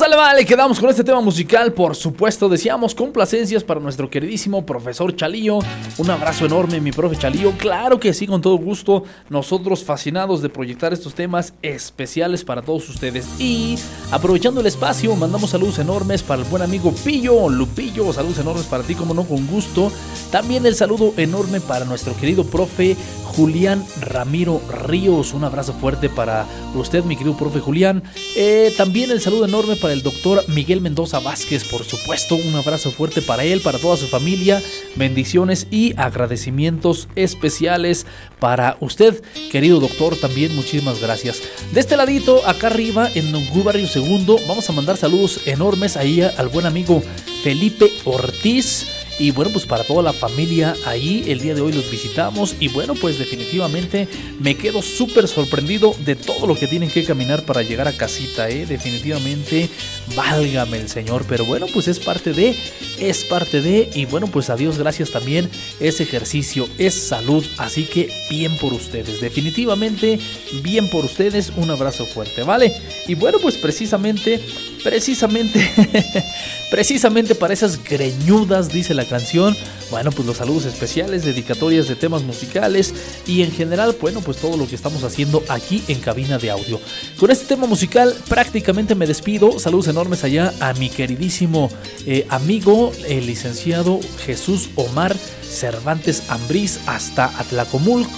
Sale, 0.00 0.16
vale, 0.16 0.46
quedamos 0.46 0.80
con 0.80 0.88
este 0.88 1.04
tema 1.04 1.20
musical. 1.20 1.74
Por 1.74 1.94
supuesto, 1.94 2.48
deseamos 2.48 2.94
complacencias 2.94 3.62
para 3.62 3.80
nuestro 3.80 4.08
queridísimo 4.08 4.64
profesor 4.64 5.14
Chalío. 5.14 5.58
Un 5.98 6.08
abrazo 6.08 6.46
enorme, 6.46 6.80
mi 6.80 6.90
profe 6.90 7.16
Chalío. 7.16 7.52
Claro 7.58 8.00
que 8.00 8.14
sí, 8.14 8.26
con 8.26 8.40
todo 8.40 8.56
gusto. 8.56 9.04
Nosotros 9.28 9.84
fascinados 9.84 10.40
de 10.40 10.48
proyectar 10.48 10.94
estos 10.94 11.14
temas 11.14 11.52
especiales 11.60 12.44
para 12.44 12.62
todos 12.62 12.88
ustedes. 12.88 13.28
Y 13.38 13.78
aprovechando 14.10 14.62
el 14.62 14.68
espacio, 14.68 15.14
mandamos 15.16 15.50
saludos 15.50 15.78
enormes 15.78 16.22
para 16.22 16.40
el 16.40 16.48
buen 16.48 16.62
amigo 16.62 16.94
Pillo, 17.04 17.50
Lupillo. 17.50 18.10
Saludos 18.14 18.38
enormes 18.38 18.64
para 18.64 18.84
ti, 18.84 18.94
como 18.94 19.12
no, 19.12 19.24
con 19.24 19.46
gusto. 19.48 19.92
También 20.32 20.64
el 20.64 20.76
saludo 20.76 21.12
enorme 21.18 21.60
para 21.60 21.84
nuestro 21.84 22.16
querido 22.16 22.44
profe 22.44 22.96
Julián 23.36 23.84
Ramiro 24.00 24.60
Ríos. 24.86 25.34
Un 25.34 25.44
abrazo 25.44 25.72
fuerte 25.74 26.08
para 26.08 26.46
usted, 26.74 27.04
mi 27.04 27.16
querido 27.16 27.36
profe 27.36 27.60
Julián. 27.60 28.02
Eh, 28.34 28.72
también 28.78 29.10
el 29.10 29.20
saludo 29.20 29.44
enorme 29.44 29.76
para 29.76 29.89
el 29.90 30.02
doctor 30.02 30.44
Miguel 30.48 30.80
Mendoza 30.80 31.20
Vázquez, 31.20 31.64
por 31.64 31.84
supuesto. 31.84 32.36
Un 32.36 32.54
abrazo 32.54 32.90
fuerte 32.90 33.22
para 33.22 33.44
él, 33.44 33.60
para 33.60 33.78
toda 33.78 33.96
su 33.96 34.06
familia. 34.06 34.62
Bendiciones 34.96 35.66
y 35.70 35.94
agradecimientos 35.96 37.08
especiales 37.16 38.06
para 38.38 38.76
usted, 38.80 39.22
querido 39.50 39.80
doctor. 39.80 40.16
También 40.16 40.54
muchísimas 40.54 41.00
gracias. 41.00 41.42
De 41.72 41.80
este 41.80 41.96
ladito, 41.96 42.46
acá 42.46 42.68
arriba, 42.68 43.08
en 43.14 43.32
Nungú 43.32 43.62
Barrio 43.62 43.86
Segundo, 43.86 44.38
vamos 44.46 44.68
a 44.68 44.72
mandar 44.72 44.96
saludos 44.96 45.40
enormes 45.46 45.96
ahí 45.96 46.20
al 46.20 46.48
buen 46.48 46.66
amigo 46.66 47.02
Felipe 47.42 47.90
Ortiz. 48.04 48.99
Y 49.20 49.32
bueno, 49.32 49.52
pues 49.52 49.66
para 49.66 49.84
toda 49.84 50.02
la 50.02 50.14
familia 50.14 50.74
ahí, 50.86 51.24
el 51.26 51.40
día 51.40 51.54
de 51.54 51.60
hoy 51.60 51.74
los 51.74 51.90
visitamos. 51.90 52.56
Y 52.58 52.68
bueno, 52.68 52.94
pues 52.94 53.18
definitivamente 53.18 54.08
me 54.40 54.56
quedo 54.56 54.80
súper 54.80 55.28
sorprendido 55.28 55.94
de 56.06 56.16
todo 56.16 56.46
lo 56.46 56.56
que 56.56 56.66
tienen 56.66 56.90
que 56.90 57.04
caminar 57.04 57.44
para 57.44 57.60
llegar 57.60 57.86
a 57.86 57.92
casita, 57.92 58.48
¿eh? 58.48 58.64
Definitivamente, 58.64 59.68
válgame 60.16 60.78
el 60.78 60.88
Señor. 60.88 61.26
Pero 61.28 61.44
bueno, 61.44 61.66
pues 61.70 61.86
es 61.86 62.00
parte 62.00 62.32
de, 62.32 62.56
es 62.98 63.24
parte 63.24 63.60
de. 63.60 63.90
Y 63.94 64.06
bueno, 64.06 64.26
pues 64.26 64.48
a 64.48 64.56
Dios 64.56 64.78
gracias 64.78 65.10
también. 65.10 65.50
Es 65.80 66.00
ejercicio, 66.00 66.66
es 66.78 66.94
salud. 66.94 67.44
Así 67.58 67.84
que 67.84 68.10
bien 68.30 68.56
por 68.56 68.72
ustedes. 68.72 69.20
Definitivamente, 69.20 70.18
bien 70.62 70.88
por 70.88 71.04
ustedes. 71.04 71.52
Un 71.56 71.70
abrazo 71.70 72.06
fuerte, 72.06 72.42
¿vale? 72.42 72.72
Y 73.06 73.16
bueno, 73.16 73.36
pues 73.38 73.58
precisamente, 73.58 74.40
precisamente, 74.82 75.70
precisamente 76.70 77.34
para 77.34 77.52
esas 77.52 77.82
greñudas, 77.82 78.72
dice 78.72 78.94
la 78.94 79.04
canción. 79.04 79.56
Bueno, 79.90 80.12
pues 80.12 80.26
los 80.26 80.36
saludos 80.36 80.66
especiales, 80.66 81.24
dedicatorias 81.24 81.88
de 81.88 81.96
temas 81.96 82.22
musicales 82.22 82.94
y 83.26 83.42
en 83.42 83.50
general, 83.50 83.96
bueno, 84.00 84.20
pues 84.20 84.36
todo 84.36 84.56
lo 84.56 84.68
que 84.68 84.76
estamos 84.76 85.02
haciendo 85.02 85.42
aquí 85.48 85.82
en 85.88 86.00
cabina 86.00 86.38
de 86.38 86.50
audio. 86.50 86.80
Con 87.18 87.30
este 87.30 87.46
tema 87.46 87.66
musical 87.66 88.14
prácticamente 88.28 88.94
me 88.94 89.06
despido. 89.06 89.58
Saludos 89.58 89.88
enormes 89.88 90.22
allá 90.22 90.52
a 90.60 90.72
mi 90.74 90.88
queridísimo 90.90 91.70
eh, 92.06 92.26
amigo, 92.28 92.92
el 93.08 93.26
licenciado 93.26 94.00
Jesús 94.24 94.70
Omar 94.76 95.16
Cervantes 95.50 96.30
Ambrís 96.30 96.80
hasta 96.86 97.26
Atlacomulco. 97.38 98.10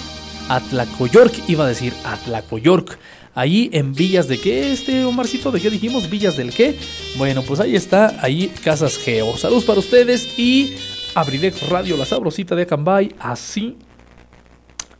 Atlacoyork, 0.48 1.48
iba 1.48 1.64
a 1.64 1.68
decir 1.68 1.94
Atlacoyork. 2.04 2.98
Ahí 3.34 3.70
en 3.72 3.94
Villas 3.94 4.28
de 4.28 4.38
qué, 4.38 4.72
este 4.72 5.04
Omarcito, 5.04 5.50
¿de 5.50 5.60
qué 5.60 5.70
dijimos? 5.70 6.10
Villas 6.10 6.36
del 6.36 6.52
qué. 6.52 6.76
Bueno, 7.16 7.42
pues 7.42 7.60
ahí 7.60 7.74
está, 7.74 8.18
ahí 8.20 8.52
Casas 8.62 8.98
Geo. 8.98 9.36
Saludos 9.38 9.64
para 9.64 9.78
ustedes 9.78 10.38
y 10.38 10.74
Abrilex 11.14 11.68
Radio, 11.68 11.96
la 11.96 12.04
sabrosita 12.04 12.54
de 12.54 12.62
Acambay. 12.62 13.14
Así, 13.18 13.78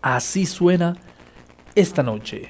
así 0.01 0.47
suena 0.47 0.97
esta 1.75 2.03
noche. 2.03 2.49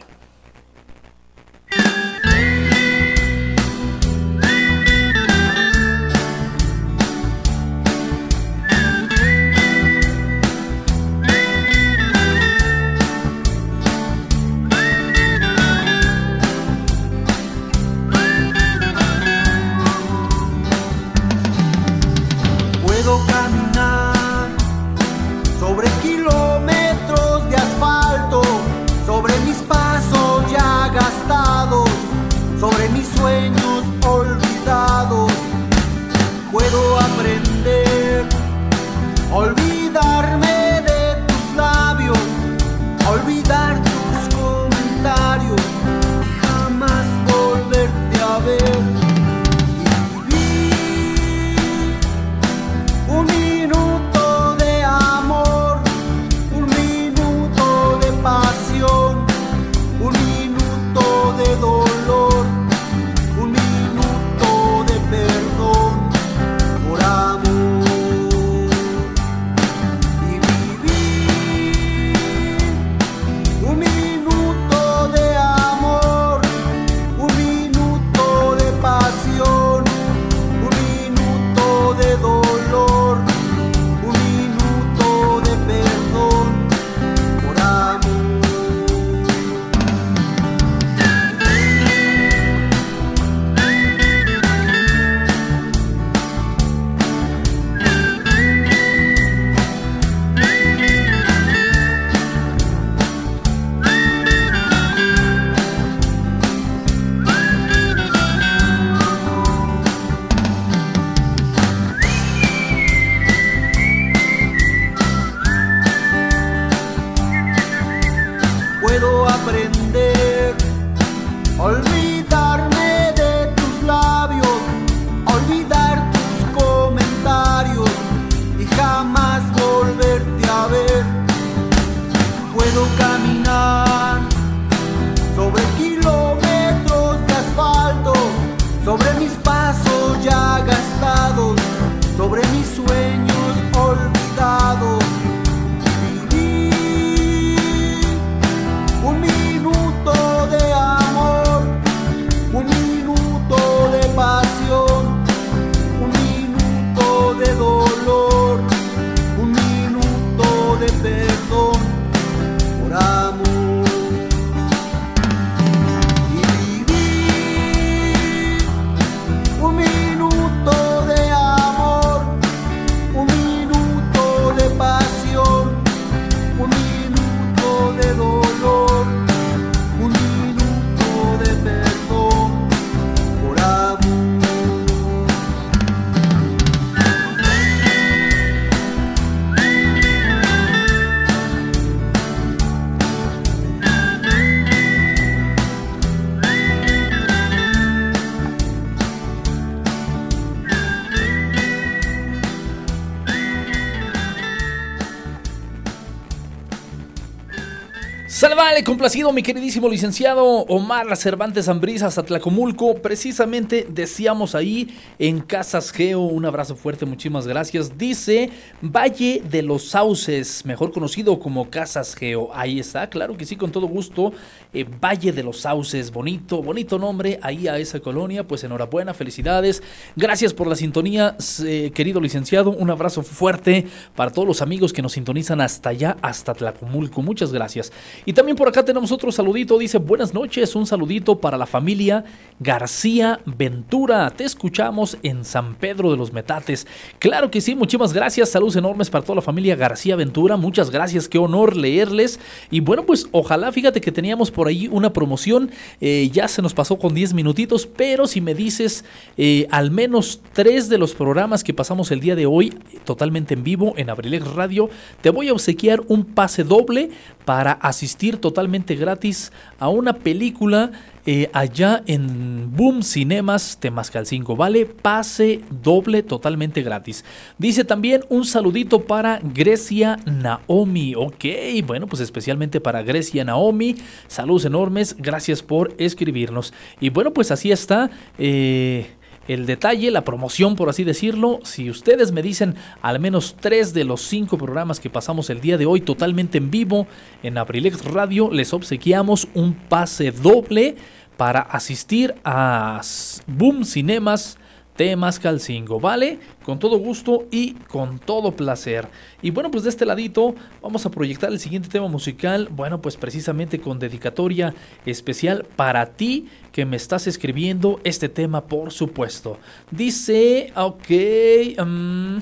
Complacido 208.85 209.33
mi 209.33 209.45
queridísimo 209.45 209.89
licenciado 209.89 210.45
Omar 210.45 211.17
Cervantes 211.17 211.69
Ambrisa 211.69 212.07
hasta 212.07 212.25
Tlacomulco. 212.25 212.97
Precisamente 212.97 213.87
decíamos 213.89 214.57
ahí 214.57 214.89
en 215.21 215.41
Casas 215.41 215.93
Geo, 215.93 216.23
un 216.23 216.45
abrazo 216.45 216.75
fuerte, 216.75 217.07
muchísimas 217.07 217.47
gracias. 217.47 217.97
Dice 217.97 218.51
Valle 218.81 219.41
de 219.49 219.63
los 219.63 219.85
Sauces, 219.85 220.67
mejor 220.67 220.91
conocido 220.91 221.39
como 221.39 221.71
Casas 221.71 222.17
Geo. 222.17 222.51
Ahí 222.53 222.81
está, 222.81 223.09
claro 223.09 223.37
que 223.37 223.45
sí, 223.45 223.55
con 223.55 223.71
todo 223.71 223.87
gusto. 223.87 224.33
Eh, 224.75 224.85
Valle 224.85 225.31
de 225.31 225.45
los 225.45 225.61
Sauces, 225.61 226.11
bonito, 226.11 226.61
bonito 226.61 226.99
nombre 226.99 227.39
ahí 227.43 227.69
a 227.69 227.79
esa 227.79 228.01
colonia. 228.01 228.49
Pues 228.49 228.65
enhorabuena, 228.65 229.15
felicidades. 229.15 229.81
Gracias 230.17 230.53
por 230.53 230.67
la 230.67 230.75
sintonía, 230.75 231.37
eh, 231.65 231.93
querido 231.95 232.21
licenciado. 232.21 232.71
Un 232.71 232.91
abrazo 232.91 233.23
fuerte 233.23 233.87
para 234.17 234.33
todos 234.33 234.49
los 234.49 234.61
amigos 234.61 234.93
que 234.93 235.03
nos 235.03 235.13
sintonizan 235.13 235.61
hasta 235.61 235.91
allá, 235.91 236.17
hasta 236.21 236.53
Tlacomulco. 236.53 237.23
Muchas 237.23 237.53
gracias. 237.53 237.93
Y 238.25 238.33
también 238.33 238.57
por 238.57 238.72
acá 238.73 238.85
tenemos 238.85 239.13
otro 239.13 239.31
saludito. 239.31 239.79
Dice, 239.79 239.99
buenas 239.99 240.33
noches, 240.33 240.75
un 240.75 240.87
saludito 240.87 241.39
para 241.39 241.59
la 241.59 241.67
familia 241.67 242.25
García 242.59 243.39
Ventura. 243.45 244.31
Te 244.31 244.45
escuchamos 244.45 245.19
en 245.23 245.45
San 245.45 245.75
Pedro 245.75 246.11
de 246.11 246.17
los 246.17 246.33
Metates. 246.33 246.87
Claro 247.19 247.51
que 247.51 247.61
sí, 247.61 247.75
muchísimas 247.75 248.15
gracias. 248.15 248.49
Saludos 248.49 248.77
enormes 248.77 249.11
para 249.11 249.25
toda 249.25 249.37
la 249.37 249.43
familia 249.43 249.77
García 249.77 250.17
Ventura. 250.17 250.57
Muchas 250.57 250.91
gracias, 250.91 251.29
qué 251.29 251.37
honor 251.37 251.77
leerles. 251.77 252.41
Y 252.71 252.81
bueno, 252.81 253.05
pues 253.05 253.27
ojalá, 253.31 253.71
fíjate 253.73 254.01
que 254.01 254.11
teníamos 254.11 254.51
por 254.51 254.69
ahí 254.69 254.89
una 254.91 255.13
promoción. 255.13 255.71
Eh, 256.01 256.31
ya 256.33 256.49
se 256.49 256.63
nos 256.63 256.73
pasó 256.73 256.99
con 256.99 257.13
10 257.13 257.35
minutitos, 257.35 257.87
pero 257.87 258.27
si 258.27 258.41
me 258.41 258.55
dices 258.55 259.05
eh, 259.37 259.67
al 259.71 259.91
menos 259.91 260.41
tres 260.55 260.89
de 260.89 260.97
los 260.97 261.15
programas 261.15 261.63
que 261.63 261.75
pasamos 261.75 262.11
el 262.11 262.21
día 262.21 262.37
de 262.37 262.47
hoy, 262.47 262.71
totalmente 263.05 263.53
en 263.53 263.65
vivo 263.65 263.93
en 263.99 264.09
Abrilex 264.09 264.47
Radio, 264.55 264.89
te 265.21 265.29
voy 265.29 265.49
a 265.49 265.53
obsequiar 265.53 266.01
un 266.09 266.25
pase 266.25 266.65
doble 266.65 267.11
para 267.45 267.73
asistir 267.73 268.37
totalmente 268.39 268.95
gratis 268.95 269.53
a 269.79 269.89
una 269.89 270.15
película 270.15 270.93
eh, 271.25 271.51
allá 271.53 272.03
en 272.07 272.75
Boom 272.77 273.03
Cinemas 273.03 273.79
Temascal 273.79 274.27
5. 274.27 274.57
Vale, 274.57 274.87
pase 274.87 275.61
doble 275.71 276.23
totalmente 276.23 276.83
gratis. 276.83 277.25
Dice 277.59 277.85
también 277.85 278.25
un 278.29 278.45
saludito 278.45 279.03
para 279.03 279.41
Grecia 279.43 280.19
Naomi. 280.27 281.15
Ok, 281.15 281.45
bueno, 281.87 282.09
pues 282.09 282.21
especialmente 282.21 282.81
para 282.81 283.03
Grecia 283.03 283.45
Naomi. 283.45 283.97
Saludos 284.27 284.65
enormes. 284.65 285.17
Gracias 285.19 285.63
por 285.63 285.95
escribirnos. 285.99 286.73
Y 287.01 287.11
bueno, 287.11 287.33
pues 287.33 287.51
así 287.53 287.71
está. 287.71 288.11
Eh, 288.39 289.07
el 289.49 289.67
detalle, 289.67 290.11
la 290.11 290.25
promoción, 290.25 290.77
por 290.77 290.89
así 290.89 291.05
decirlo. 291.05 291.61
Si 291.65 291.91
ustedes 291.91 292.33
me 292.33 292.43
dicen 292.43 292.77
al 293.01 293.21
menos 293.21 293.57
tres 293.59 293.93
de 293.95 294.05
los 294.05 294.23
cinco 294.23 294.59
programas 294.59 295.01
que 295.01 295.11
pasamos 295.11 295.51
el 295.51 295.61
día 295.61 295.79
de 295.79 295.87
hoy 295.87 296.01
totalmente 296.01 296.59
en 296.59 296.71
vivo 296.71 297.07
en 297.43 297.59
Abrilex 297.59 298.05
Radio, 298.05 298.51
les 298.51 298.73
obsequiamos 298.73 299.49
un 299.55 299.75
pase 299.75 300.31
doble 300.31 300.97
para 301.37 301.61
asistir 301.61 302.35
a 302.45 303.01
Boom 303.47 303.85
Cinemas 303.85 304.59
temas 304.97 305.39
Calcingo, 305.39 306.01
¿vale? 306.01 306.39
Con 306.65 306.79
todo 306.79 306.99
gusto 306.99 307.47
y 307.51 307.73
con 307.75 308.19
todo 308.19 308.53
placer. 308.53 309.09
Y 309.41 309.51
bueno, 309.51 309.71
pues 309.71 309.85
de 309.85 309.91
este 309.91 310.05
ladito 310.05 310.55
vamos 310.81 311.07
a 311.07 311.11
proyectar 311.11 311.51
el 311.51 311.59
siguiente 311.59 311.89
tema 311.89 312.09
musical, 312.09 312.69
bueno, 312.71 313.01
pues 313.01 313.17
precisamente 313.17 313.81
con 313.81 313.99
dedicatoria 313.99 314.75
especial 315.07 315.67
para 315.77 316.07
ti 316.07 316.49
que 316.73 316.85
me 316.85 316.97
estás 316.97 317.27
escribiendo 317.27 318.01
este 318.05 318.29
tema, 318.29 318.65
por 318.67 318.93
supuesto. 318.93 319.59
Dice, 319.91 320.73
ok, 320.77 321.81
um, 321.81 322.41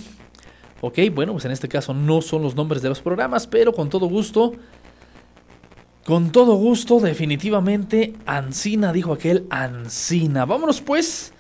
ok, 0.81 0.99
bueno, 1.15 1.33
pues 1.33 1.45
en 1.45 1.53
este 1.53 1.69
caso 1.69 1.95
no 1.95 2.21
son 2.21 2.43
los 2.43 2.55
nombres 2.57 2.83
de 2.83 2.89
los 2.89 3.01
programas, 3.01 3.47
pero 3.47 3.73
con 3.73 3.89
todo 3.89 4.07
gusto... 4.07 4.53
Con 6.03 6.33
todo 6.33 6.55
gusto, 6.55 6.99
definitivamente, 6.99 8.15
Ancina, 8.25 8.91
dijo 8.93 9.13
aquel 9.13 9.47
Ancina. 9.51 10.47
Vámonos 10.47 10.81
pues 10.81 11.33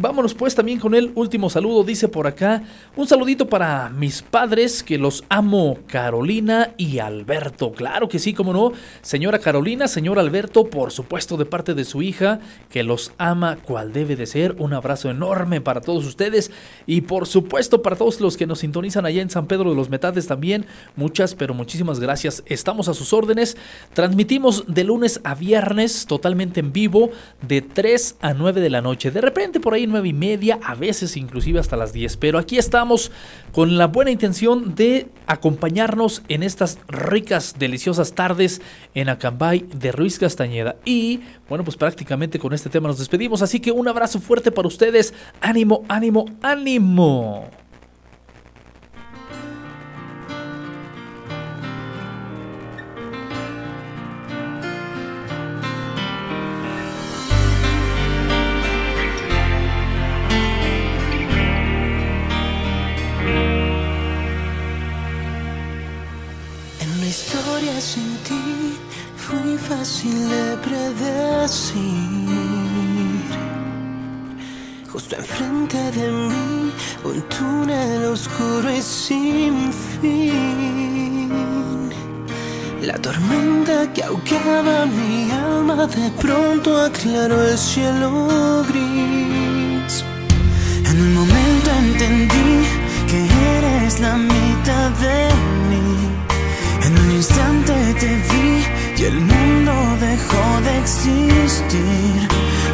Vámonos 0.00 0.32
pues 0.32 0.54
también 0.54 0.78
con 0.78 0.94
el 0.94 1.10
último 1.16 1.50
saludo, 1.50 1.82
dice 1.82 2.06
por 2.06 2.28
acá, 2.28 2.62
un 2.94 3.08
saludito 3.08 3.48
para 3.48 3.88
mis 3.88 4.22
padres 4.22 4.84
que 4.84 4.96
los 4.96 5.24
amo, 5.28 5.76
Carolina 5.88 6.72
y 6.76 7.00
Alberto. 7.00 7.72
Claro 7.72 8.08
que 8.08 8.20
sí, 8.20 8.32
como 8.32 8.52
no, 8.52 8.70
señora 9.02 9.40
Carolina, 9.40 9.88
señor 9.88 10.20
Alberto, 10.20 10.70
por 10.70 10.92
supuesto 10.92 11.36
de 11.36 11.46
parte 11.46 11.74
de 11.74 11.84
su 11.84 12.00
hija, 12.00 12.38
que 12.70 12.84
los 12.84 13.10
ama 13.18 13.56
cual 13.56 13.92
debe 13.92 14.14
de 14.14 14.26
ser. 14.26 14.54
Un 14.60 14.72
abrazo 14.72 15.10
enorme 15.10 15.60
para 15.60 15.80
todos 15.80 16.06
ustedes 16.06 16.52
y 16.86 17.00
por 17.00 17.26
supuesto 17.26 17.82
para 17.82 17.96
todos 17.96 18.20
los 18.20 18.36
que 18.36 18.46
nos 18.46 18.60
sintonizan 18.60 19.04
allá 19.04 19.20
en 19.20 19.30
San 19.30 19.48
Pedro 19.48 19.70
de 19.70 19.74
los 19.74 19.90
Metates 19.90 20.28
también. 20.28 20.66
Muchas, 20.94 21.34
pero 21.34 21.54
muchísimas 21.54 21.98
gracias. 21.98 22.44
Estamos 22.46 22.86
a 22.86 22.94
sus 22.94 23.12
órdenes. 23.12 23.56
Transmitimos 23.94 24.62
de 24.68 24.84
lunes 24.84 25.20
a 25.24 25.34
viernes 25.34 26.06
totalmente 26.06 26.60
en 26.60 26.72
vivo 26.72 27.10
de 27.42 27.62
3 27.62 28.18
a 28.20 28.32
9 28.32 28.60
de 28.60 28.70
la 28.70 28.80
noche. 28.80 29.10
De 29.10 29.20
repente 29.20 29.58
por 29.58 29.74
ahí 29.74 29.87
9 29.88 30.08
y 30.08 30.12
media, 30.12 30.58
a 30.64 30.74
veces 30.74 31.16
inclusive 31.16 31.58
hasta 31.60 31.76
las 31.76 31.92
10. 31.92 32.16
Pero 32.16 32.38
aquí 32.38 32.58
estamos 32.58 33.10
con 33.52 33.78
la 33.78 33.86
buena 33.86 34.10
intención 34.10 34.74
de 34.74 35.08
acompañarnos 35.26 36.22
en 36.28 36.42
estas 36.42 36.78
ricas, 36.88 37.56
deliciosas 37.58 38.12
tardes 38.12 38.60
en 38.94 39.08
Acambay 39.08 39.66
de 39.74 39.92
Ruiz 39.92 40.18
Castañeda. 40.18 40.76
Y 40.84 41.20
bueno, 41.48 41.64
pues 41.64 41.76
prácticamente 41.76 42.38
con 42.38 42.52
este 42.52 42.70
tema 42.70 42.88
nos 42.88 42.98
despedimos. 42.98 43.42
Así 43.42 43.60
que 43.60 43.72
un 43.72 43.88
abrazo 43.88 44.20
fuerte 44.20 44.50
para 44.50 44.68
ustedes. 44.68 45.14
Ánimo, 45.40 45.84
ánimo, 45.88 46.26
ánimo. 46.42 47.67
Aclaró 87.08 87.42
el 87.42 87.56
cielo 87.56 88.64
gris. 88.68 90.04
En 90.84 91.00
un 91.00 91.14
momento 91.14 91.70
entendí 91.78 92.66
que 93.08 93.18
eres 93.56 94.00
la 94.00 94.16
mitad 94.16 94.90
de 95.04 95.28
mí. 95.68 95.86
En 96.84 96.98
un 96.98 97.10
instante 97.12 97.72
te 98.00 98.10
vi 98.28 98.64
y 98.98 99.04
el 99.04 99.20
mundo 99.20 99.72
dejó 100.00 100.60
de 100.66 100.78
existir. 100.78 102.28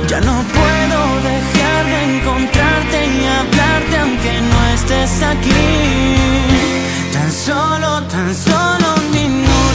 Ya 0.08 0.20
no 0.20 0.36
puedo 0.58 0.98
dejar 1.32 1.80
de 1.92 2.16
encontrarte 2.16 2.98
y 3.16 3.24
hablarte 3.38 3.96
aunque 3.98 4.40
no 4.50 4.68
estés 4.74 5.22
aquí. 5.22 5.64
Tan 7.12 7.30
solo, 7.32 8.02
tan 8.08 8.34
solo 8.34 9.03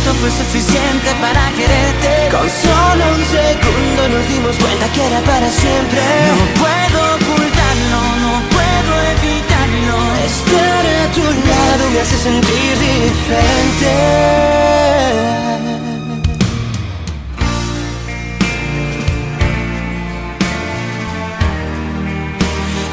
minuto 0.09 0.13
fue 0.19 0.31
suficiente 0.31 1.09
para 1.21 1.51
quererte. 1.51 2.29
Con 2.31 2.49
solo 2.49 3.03
un 3.15 3.25
segundo 3.25 4.09
nos 4.09 4.27
dimos 4.27 4.55
cuenta 4.57 4.87
que 4.93 5.05
era 5.05 5.19
para 5.21 5.49
siempre. 5.49 6.01
No 6.29 6.45
puedo 6.61 6.99
ocultarlo, 7.15 8.01
no 8.23 8.33
puedo 8.55 8.93
evitarlo. 9.13 9.97
Estar 10.25 10.85
a 10.85 11.11
tu 11.13 11.21
lado 11.21 11.89
me 11.91 11.99
hace 12.01 12.17
sentir 12.17 12.79
diferente. 12.79 13.91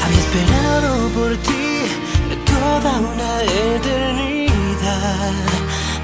Había 0.04 0.18
esperado 0.18 1.08
por 1.10 1.36
ti 1.38 1.64
toda 2.44 2.92
una 2.98 3.42
eternidad. 3.42 4.25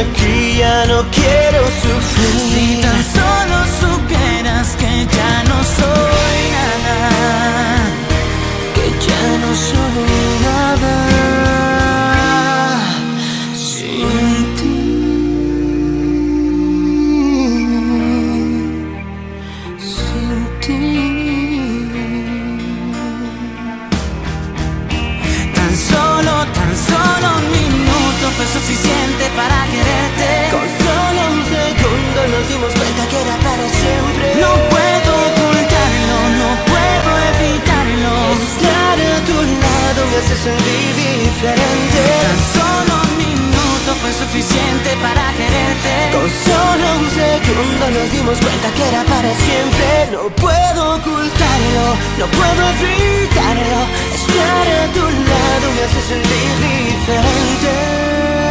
aquí 0.00 0.58
ya 0.58 0.86
no 0.86 1.04
quiero 1.10 1.62
sufrir. 1.82 2.40
Si 2.52 2.80
tan 2.80 3.04
solo 3.16 3.56
supieras 3.80 4.76
que 4.76 5.06
ya 5.06 5.44
no 5.44 5.64
soy 5.64 6.07
nos 32.38 32.48
dimos 32.48 32.72
cuenta 32.72 33.02
que 33.10 33.18
era 33.20 33.36
para 33.42 33.64
siempre. 33.82 34.26
No 34.38 34.52
puedo 34.70 35.10
ocultarlo, 35.28 36.18
no 36.40 36.50
puedo 36.70 37.10
evitarlo. 37.30 38.14
Estar 38.38 38.96
a 39.14 39.18
tu 39.28 39.38
lado 39.64 40.00
me 40.10 40.16
hace 40.22 40.36
sentir 40.46 40.88
diferente. 41.02 42.00
Tan 42.22 42.38
solo 42.54 42.92
un 43.06 43.12
minuto 43.18 43.88
fue 44.00 44.12
suficiente 44.22 44.88
para 45.02 45.24
quererte. 45.38 45.94
Con 46.14 46.28
solo 46.46 46.86
un 47.02 47.08
segundo 47.10 47.84
nos 47.96 48.08
dimos 48.12 48.36
cuenta 48.38 48.68
que 48.76 48.84
era 48.86 49.02
para 49.04 49.30
siempre. 49.46 49.88
No 50.14 50.22
puedo 50.44 50.80
ocultarlo, 50.98 51.86
no 52.20 52.26
puedo 52.38 52.62
evitarlo. 52.78 53.78
Estar 54.14 54.66
a 54.80 54.86
tu 54.94 55.04
lado 55.30 55.66
me 55.74 55.80
hace 55.86 56.00
sentir 56.12 56.50
diferente. 56.62 58.47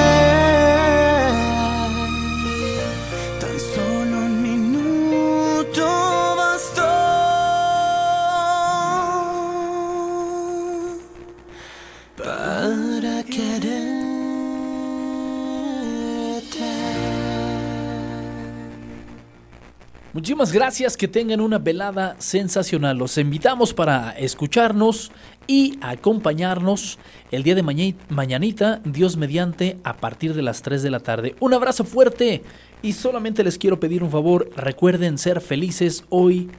Muchísimas 20.28 20.52
gracias, 20.52 20.98
que 20.98 21.08
tengan 21.08 21.40
una 21.40 21.58
velada 21.58 22.18
sensacional. 22.20 22.98
Los 22.98 23.18
invitamos 23.18 23.74
para 23.74 24.12
escucharnos 24.12 25.10
y 25.48 25.80
acompañarnos 25.80 27.00
el 27.32 27.44
día 27.44 27.56
de 27.56 27.64
maña- 27.64 27.96
mañanita, 28.10 28.82
Dios 28.84 29.16
mediante, 29.16 29.78
a 29.86 29.96
partir 29.96 30.34
de 30.34 30.42
las 30.42 30.62
3 30.64 30.84
de 30.84 30.92
la 30.92 31.00
tarde. 31.00 31.38
Un 31.40 31.54
abrazo 31.54 31.86
fuerte 31.86 32.44
y 32.82 32.92
solamente 32.92 33.42
les 33.42 33.58
quiero 33.58 33.80
pedir 33.80 34.04
un 34.04 34.12
favor, 34.12 34.50
recuerden 34.58 35.18
ser 35.18 35.40
felices 35.40 36.04
hoy, 36.10 36.52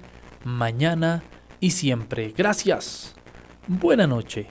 mañana 0.45 1.23
y 1.61 1.73
siempre. 1.73 2.33
Gracias. 2.35 3.14
Buena 3.66 4.07
noche. 4.07 4.47